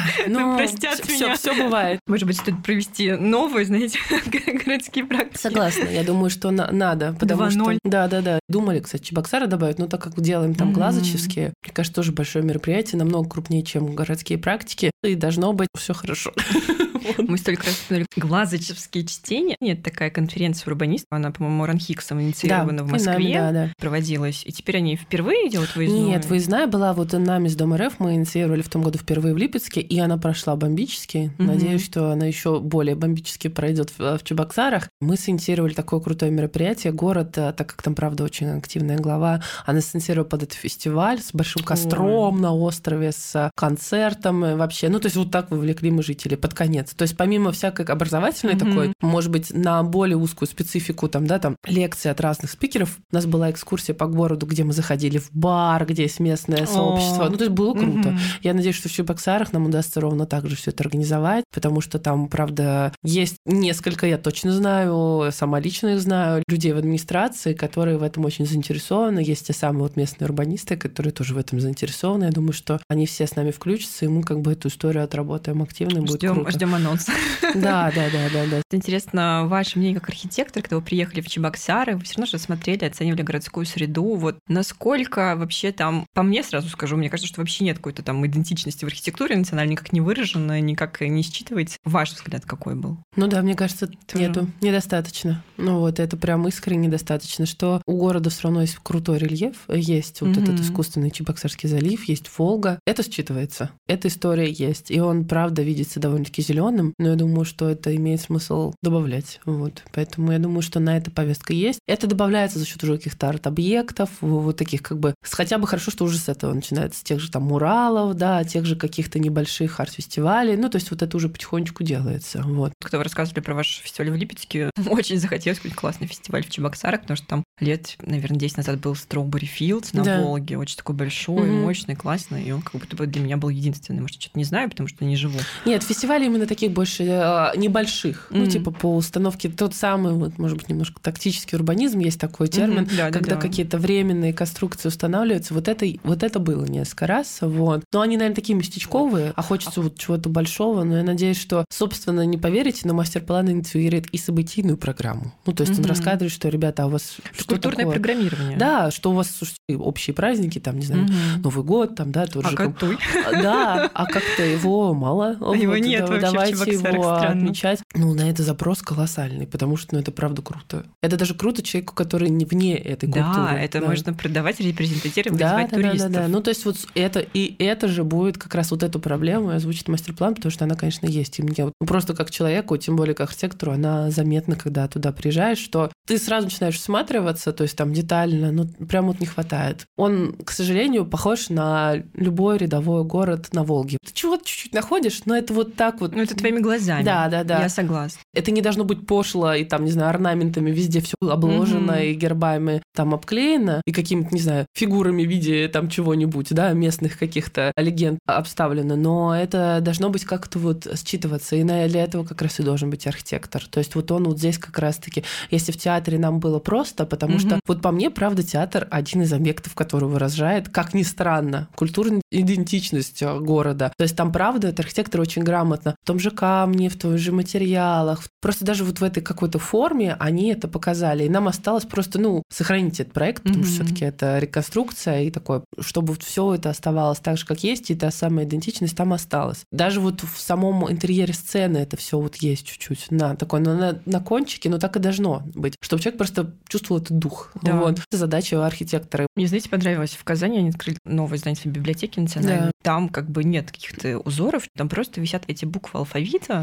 [0.69, 1.37] Простят все, меня.
[1.37, 2.01] все бывает.
[2.07, 3.99] Может быть, стоит провести новые, знаете,
[4.65, 5.41] городские практики.
[5.41, 7.51] Согласна, я думаю, что на- надо, потому 2:0.
[7.51, 7.79] что...
[7.85, 8.39] Да, да, да.
[8.49, 10.77] Думали, кстати, Чебоксары добавить, но так как делаем там Мгм.
[10.77, 15.95] глазочевские, мне кажется, тоже большое мероприятие, намного крупнее, чем городские практики, и должно быть все
[15.95, 16.33] хорошо.
[17.18, 19.57] Мы столько раз вспоминали глазочевские чтения.
[19.61, 23.72] Нет, такая конференция урбанистов, она, по-моему, Ранхиксом инициирована в нами, Москве, Да, да.
[23.78, 24.42] проводилась.
[24.44, 26.07] И теперь они впервые делают выездную?
[26.07, 29.38] Нет, выездная была вот нами с Дом РФ, мы инициировали в том году впервые в
[29.38, 31.32] Липецке, и она прошла бомбически.
[31.38, 34.88] Надеюсь, что она еще более бомбически пройдет в, в Чебоксарах.
[35.00, 36.92] Мы синициировали такое крутое мероприятие.
[36.92, 41.32] Город, э, так как там, правда, очень активная глава, она синициировала под этот фестиваль с
[41.32, 41.66] большим Ой.
[41.66, 44.88] костром на острове, с концертом и вообще.
[44.88, 46.93] Ну, то есть вот так вовлекли мы жителей под конец.
[46.97, 48.66] То есть помимо всякой образовательной Мгм.
[48.68, 53.14] такой, может быть, на более узкую специфику, там, да, там, лекции от разных спикеров, у
[53.14, 57.26] нас была экскурсия по городу, где мы заходили в бар, где есть местное сообщество.
[57.26, 57.30] О.
[57.30, 58.11] Ну, то есть было круто.
[58.11, 58.18] Мгм.
[58.42, 61.99] Я надеюсь, что в Чебоксарах нам удастся ровно так же все это организовать, потому что
[61.99, 67.99] там, правда, есть несколько, я точно знаю, сама лично их знаю, людей в администрации, которые
[67.99, 69.20] в этом очень заинтересованы.
[69.20, 72.24] Есть те самые вот местные урбанисты, которые тоже в этом заинтересованы.
[72.24, 75.62] Я думаю, что они все с нами включатся, и мы как бы эту историю отработаем
[75.62, 76.51] активно, и будет Ждем, круто.
[76.51, 77.07] ждем анонс.
[77.55, 78.62] Да, да, да, да, да.
[78.72, 82.85] Интересно, ваше мнение как архитектор, когда вы приехали в Чебоксары, вы все равно же смотрели,
[82.85, 84.16] оценивали городскую среду.
[84.16, 88.24] Вот насколько вообще там, по мне сразу скажу, мне кажется, что вообще нет какой-то там
[88.26, 91.76] идентичности в архитектуре национальной, никак не выраженной, никак не считывается.
[91.85, 92.99] Ваш взгляд какой был?
[93.14, 94.24] Ну да, мне кажется, Тоже.
[94.26, 95.43] нету, недостаточно.
[95.57, 100.20] Ну вот, это прям искренне недостаточно, что у города все равно есть крутой рельеф, есть
[100.20, 100.43] вот Мгм.
[100.45, 102.80] этот искусственный Чебоксарский залив, есть Волга.
[102.87, 103.68] Это считывается.
[103.87, 104.91] Эта история есть.
[104.91, 109.41] И он, правда, видится довольно-таки зеленым, но я думаю, что это имеет смысл добавлять.
[109.45, 109.83] Вот.
[109.93, 111.79] Поэтому я думаю, что на это повестка есть.
[111.87, 115.14] Это добавляется за счет уже каких-то арт-объектов, вот таких как бы...
[115.22, 118.64] Хотя бы хорошо, что уже с этого начинается, с тех же там муралов, да, тех
[118.66, 120.57] же каких-то небольших арт-фестивалей.
[120.57, 122.43] Ну, то есть вот это уже потихонечку делается.
[122.43, 122.72] Вот.
[122.83, 127.03] Когда вы рассказывали про ваш фестиваль в Липецке, очень захотелось какой-нибудь классный фестиваль в Чебоксарах,
[127.03, 130.20] потому что там лет, наверное, 10 назад был Strawberry Fields на Да.
[130.22, 131.62] Волге, очень такой большой, Мгм.
[131.62, 134.01] мощный, классный, и он как будто бы для меня был единственный.
[134.01, 135.39] Может, что-то не знаю, потому что не живу.
[135.64, 138.27] Нет, фестивали именно таких больше э, небольших.
[138.31, 138.51] Ну, Мгм.
[138.51, 142.97] типа по установке тот самый, вот, может быть, немножко тактический урбанизм, есть такой термин, Мгм,
[142.97, 143.41] да, да, когда да.
[143.41, 145.55] какие-то временные конструкции устанавливаются.
[145.55, 147.39] Вот это, вот это было несколько раз.
[147.41, 147.85] Вот.
[147.93, 150.85] Но они, наверное, такие местечковые, а хочется вот чего-то большого.
[150.85, 155.33] Но я надеюсь, что, собственно, не поверите, но мастер-план инициирует и событийную программу.
[155.47, 155.89] Ну, то есть он Мгм.
[155.89, 157.93] рассказывает, что, ребята, а у вас что культурное такое?
[157.95, 158.59] программирование.
[158.59, 161.43] Да, что у вас общие праздники, там, не знаю, Мгм.
[161.43, 162.75] Новый год, там, да, тот А же как
[163.43, 165.33] да, а как-то его мало.
[165.55, 167.80] Его Вот, нет да- вообще Чебоксарах, его отмечать.
[167.95, 170.84] Ну, на это запрос колоссальный, потому что, ну, это правда круто.
[171.03, 173.61] Это даже круто человеку, который не вне этой Да, культуры.
[173.61, 176.12] это можно продавать, репрезентативировать, да, вызывать да, да, да, туристов.
[176.12, 176.28] да.
[176.28, 179.88] Ну, то есть вот это и это же будет как раз вот эту проблему озвучит
[179.88, 181.38] мастер-план, потому что она, конечно, есть.
[181.38, 185.59] И мне ну, просто как человеку, тем более как архитектору, она заметна, когда туда приезжаешь,
[185.59, 189.86] что ты сразу начинаешь всматриваться, то есть там детально, ну, прям вот не хватает.
[189.97, 193.99] Он, к сожалению, похож на любой рядовой город на Волге.
[194.05, 196.14] Ты чего-то чуть-чуть находишь, но это вот так вот.
[196.14, 197.03] Ну, это твоими глазами.
[197.05, 197.62] Да, да, да.
[197.62, 198.20] Я согласна.
[198.35, 202.03] Это не должно быть пошло и там, не знаю, орнаментами везде все обложено Мгм.
[202.03, 207.18] и гербами там обклеено и какими-то, не знаю, фигурами в виде там чего-нибудь, да, местных
[207.18, 208.97] каких-то легенд обставлено.
[208.97, 211.57] Но это должно быть как-то вот считываться.
[211.57, 213.62] И для этого как раз и должен быть архитектор.
[213.66, 217.39] То есть вот он вот здесь как раз-таки, если в театре нам было просто, потому
[217.39, 217.61] что Мгм.
[217.66, 223.22] вот по мне, правда, театр один из объектов, который выражает, как ни странно, культурную идентичность
[223.22, 223.93] э, города.
[223.97, 225.97] То есть там, правда, это архитектор очень грамотно.
[226.03, 228.22] В том же камне, в том же материалах.
[228.41, 231.25] Просто даже вот в этой какой-то форме они это показали.
[231.25, 233.87] И нам осталось просто, ну, сохранить этот проект, потому что Мгм.
[233.87, 238.11] все-таки это реконструкция и такое, чтобы все это оставалось так же, как есть, и та
[238.11, 239.64] самая идентичность там осталась.
[239.72, 243.99] Даже вот в самом интерьере сцены это все вот есть чуть-чуть на такой, на, на,
[244.05, 247.53] на кончике, но так и должно быть, чтобы человек просто чувствовал этот дух.
[247.62, 247.77] Да.
[247.77, 247.99] Вот.
[247.99, 249.27] Это задача архитектора.
[249.37, 252.66] Мне, знаете, понравилось, в Казани они открыли новое здание библиотеки национальной.
[252.66, 252.70] Да.
[252.83, 256.14] Там как бы нет каких-то узоров, там просто висят эти буквы алфавита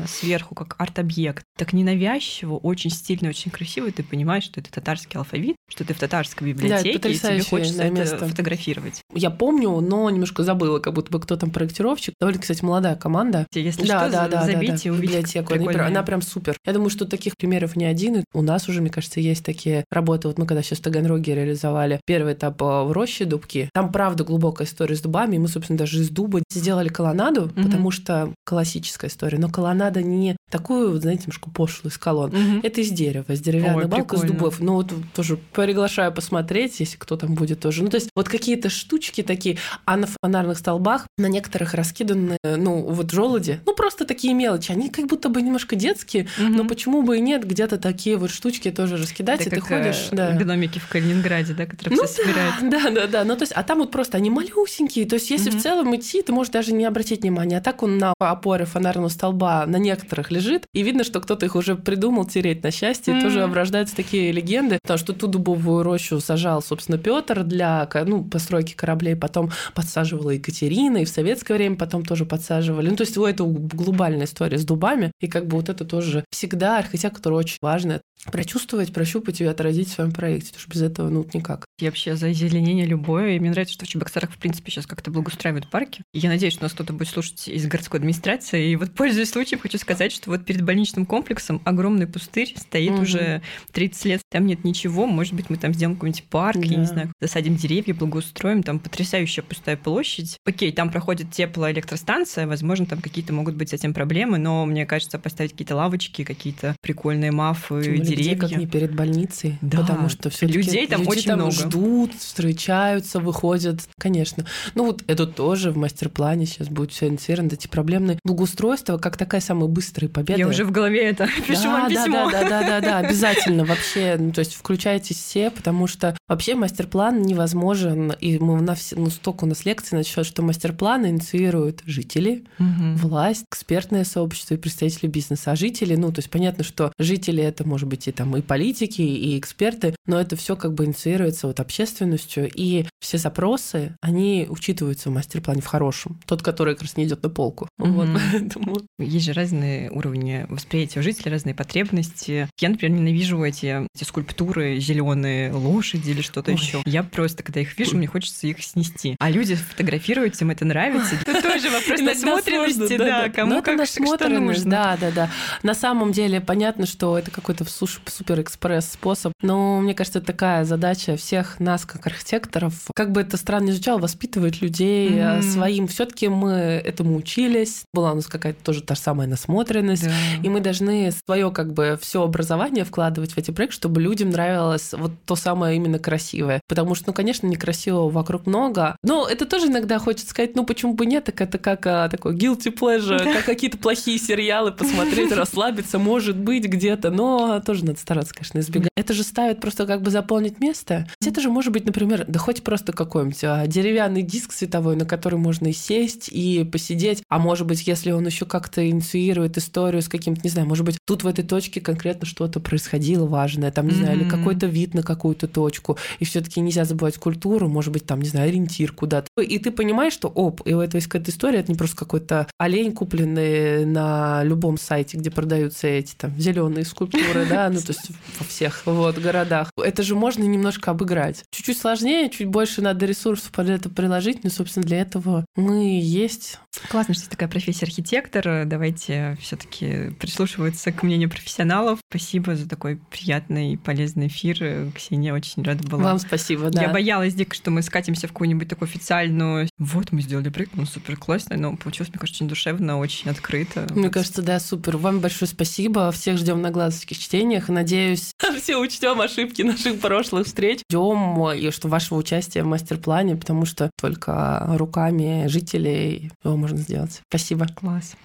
[0.07, 5.55] сверху, как арт-объект, так ненавязчиво, очень стильно, очень красиво, ты понимаешь, что это татарский алфавит,
[5.69, 8.27] что ты в татарской библиотеке, да, и тебе хочется это место.
[8.27, 9.01] фотографировать.
[9.13, 12.13] Я помню, но немножко забыла, как будто бы кто там проектировщик.
[12.19, 13.47] Довольно, кстати, молодая команда.
[13.53, 15.01] Если да, что, да, да, забейте, да, да.
[15.01, 15.53] библиотеку.
[15.53, 16.55] Она, она прям супер.
[16.65, 18.23] Я думаю, что таких примеров не один.
[18.33, 20.27] У нас уже, мне кажется, есть такие работы.
[20.27, 24.23] Вот мы когда сейчас в Таганроге реализовали первый этап э, в роще дубки, там правда
[24.23, 25.35] глубокая история с дубами.
[25.35, 27.63] И мы, собственно, даже из дуба сделали колоннаду, mm-hmm.
[27.63, 29.37] потому что классическая история.
[29.41, 32.31] Но колоннада не такую, знаете, немножко пошлую из колонн.
[32.31, 32.59] Mm-hmm.
[32.63, 34.59] Это из дерева, из деревянных балок, из дубов.
[34.59, 37.83] Ну вот тоже приглашаю посмотреть, если кто там будет тоже.
[37.83, 42.81] Ну то есть вот какие-то штучки такие, а на фонарных столбах на некоторых раскиданы, ну
[42.81, 44.71] вот желуди, ну просто такие мелочи.
[44.71, 46.49] Они как будто бы немножко детские, mm-hmm.
[46.49, 50.09] но почему бы и нет, где-то такие вот штучки тоже раскидать, Это и ты ходишь.
[50.11, 50.31] Э, да.
[50.33, 52.55] Гномики в Калининграде, да, которые ну, все собирают.
[52.61, 53.23] Да, да, да.
[53.23, 55.05] Ну то есть, а там вот просто они малюсенькие.
[55.05, 55.57] То есть если mm-hmm.
[55.57, 57.57] в целом идти, ты можешь даже не обратить внимания.
[57.57, 60.40] А так он на опоре фонарного столба на некоторых лежит,
[60.73, 63.21] и видно, что кто-то их уже придумал тереть на счастье, mm-hmm.
[63.21, 68.73] тоже оброждаются такие легенды, потому что ту дубовую рощу сажал, собственно, Петр для ну, постройки
[68.73, 72.89] кораблей, потом подсаживала Екатерина, и в советское время потом тоже подсаживали.
[72.89, 76.77] Ну, то есть, это глобальная история с дубами, и как бы вот это тоже всегда
[76.77, 81.27] архитектор очень важно прочувствовать, прощупать и отразить в своем проекте, потому что без этого ну
[81.33, 81.65] никак.
[81.79, 85.09] Я вообще за озеленение любое, и мне нравится, что в Чебоксарах, в принципе, сейчас как-то
[85.09, 86.03] благоустраивают парки.
[86.13, 89.77] Я надеюсь, что нас кто-то будет слушать из городской администрации, и вот, пользуясь случаем, хочу
[89.77, 93.01] сказать, что вот перед больничным комплексом огромный пустырь стоит угу.
[93.01, 93.41] уже
[93.71, 96.67] 30 лет, там нет ничего, может быть, мы там сделаем какой-нибудь парк, да.
[96.67, 100.37] я не знаю, засадим деревья, благоустроим, там потрясающая пустая площадь.
[100.45, 105.17] Окей, там проходит теплоэлектростанция, возможно, там какие-то могут быть с этим проблемы, но мне кажется,
[105.17, 107.81] поставить какие-то лавочки, какие-то прикольные мафы,
[108.15, 108.35] деревья.
[108.35, 109.79] Где, как не перед больницей, да.
[109.79, 111.51] потому что все людей там люди очень там много.
[111.51, 114.45] ждут, встречаются, выходят, конечно.
[114.75, 119.41] Ну вот это тоже в мастер-плане сейчас будет все инициировано, эти проблемные благоустройства, как такая
[119.41, 120.39] самая быстрая победа.
[120.39, 122.29] Я уже в голове это пишу да, вам письмо.
[122.31, 126.55] Да, да, да, да, да, обязательно вообще, ну, то есть включайтесь все, потому что вообще
[126.55, 131.81] мастер-план невозможен, и мы на все, ну, столько у нас лекций насчет, что мастер-план инициируют
[131.85, 132.95] жители, угу.
[132.95, 135.51] власть, экспертное сообщество и представители бизнеса.
[135.51, 139.01] А жители, ну, то есть понятно, что жители это может быть и там и политики,
[139.01, 145.09] и эксперты, но это все как бы инициируется вот общественностью, и все запросы, они учитываются
[145.09, 146.19] в мастер-плане в хорошем.
[146.25, 147.67] Тот, который как раз не идет на полку.
[147.79, 147.89] Угу.
[147.91, 148.77] Вот, поэтому...
[148.99, 152.47] Есть же разные уровни восприятия у жителей, разные потребности.
[152.59, 156.81] Я, например, ненавижу эти, эти скульптуры зеленые лошади или что-то еще.
[156.85, 159.15] Я просто, когда их вижу, мне хочется их снести.
[159.19, 161.15] А люди фотографируются, им это нравится.
[161.15, 164.71] Это тоже вопрос насмотренности, да, кому как что нужно.
[164.71, 165.29] Да, да, да.
[165.63, 167.63] На самом деле понятно, что это какой-то
[168.05, 173.37] супер-экспресс способ, но мне кажется, это такая задача всех нас, как архитекторов, как бы это
[173.37, 175.41] странно не звучало, воспитывать людей mm-hmm.
[175.41, 175.87] своим.
[175.87, 180.11] все таки мы этому учились, была у нас какая-то тоже та же самая насмотренность, да.
[180.43, 184.93] и мы должны свое как бы все образование вкладывать в эти проекты, чтобы людям нравилось
[184.93, 186.61] вот то самое именно красивое.
[186.67, 190.93] Потому что, ну, конечно, некрасивого вокруг много, но это тоже иногда хочется сказать, ну, почему
[190.93, 195.99] бы нет, так это как а, такой guilty pleasure, как какие-то плохие сериалы посмотреть, расслабиться,
[195.99, 198.89] может быть, где-то, но тоже надо стараться, конечно, избегать.
[198.95, 201.07] Это же ставит просто как бы заполнить место.
[201.25, 205.39] Это же может быть, например, да хоть просто какой-нибудь а, деревянный диск световой, на который
[205.39, 207.23] можно и сесть, и посидеть.
[207.29, 210.97] А может быть, если он еще как-то инициирует историю с каким-то, не знаю, может быть,
[211.05, 215.03] тут в этой точке конкретно что-то происходило важное, там, не знаю, или какой-то вид на
[215.03, 215.97] какую-то точку.
[216.19, 219.27] И все-таки нельзя забывать культуру, может быть, там, не знаю, ориентир куда-то.
[219.41, 222.47] И ты понимаешь, что, оп, и у этого есть какая-то история, это не просто какой-то
[222.57, 228.11] олень, купленный на любом сайте, где продаются эти там зеленые скульптуры, да, ну, то есть
[228.39, 229.69] во всех вот городах.
[229.77, 231.43] Это же можно немножко обыграть.
[231.51, 236.59] Чуть-чуть сложнее, чуть больше надо ресурсов под это приложить, но, собственно, для этого мы есть.
[236.89, 238.65] Классно, что есть такая профессия архитектор.
[238.65, 241.99] Давайте все таки прислушиваться к мнению профессионалов.
[242.09, 244.91] Спасибо за такой приятный и полезный эфир.
[244.95, 246.03] Ксения, очень рада была.
[246.03, 246.83] Вам спасибо, да.
[246.83, 249.69] Я боялась дико, что мы скатимся в какую-нибудь такую официальную...
[249.77, 253.87] Вот, мы сделали проект, ну, супер классно, но получилось, мне кажется, очень душевно, очень открыто.
[253.91, 254.13] Мне вот.
[254.13, 254.97] кажется, да, супер.
[254.97, 256.11] Вам большое спасибо.
[256.11, 257.60] Всех ждем на глазовских чтениях.
[257.69, 260.81] Надеюсь, все учтем ошибки наших прошлых встреч.
[260.89, 267.21] Ждем и что вашего участия в мастер-плане, потому что только руками жителей его можно сделать.
[267.29, 267.67] Спасибо.
[267.67, 268.15] Класс.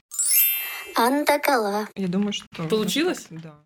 [0.97, 1.89] Антакала.
[1.95, 2.65] Я думаю, что...
[2.65, 3.27] Получилось?
[3.31, 3.57] Да.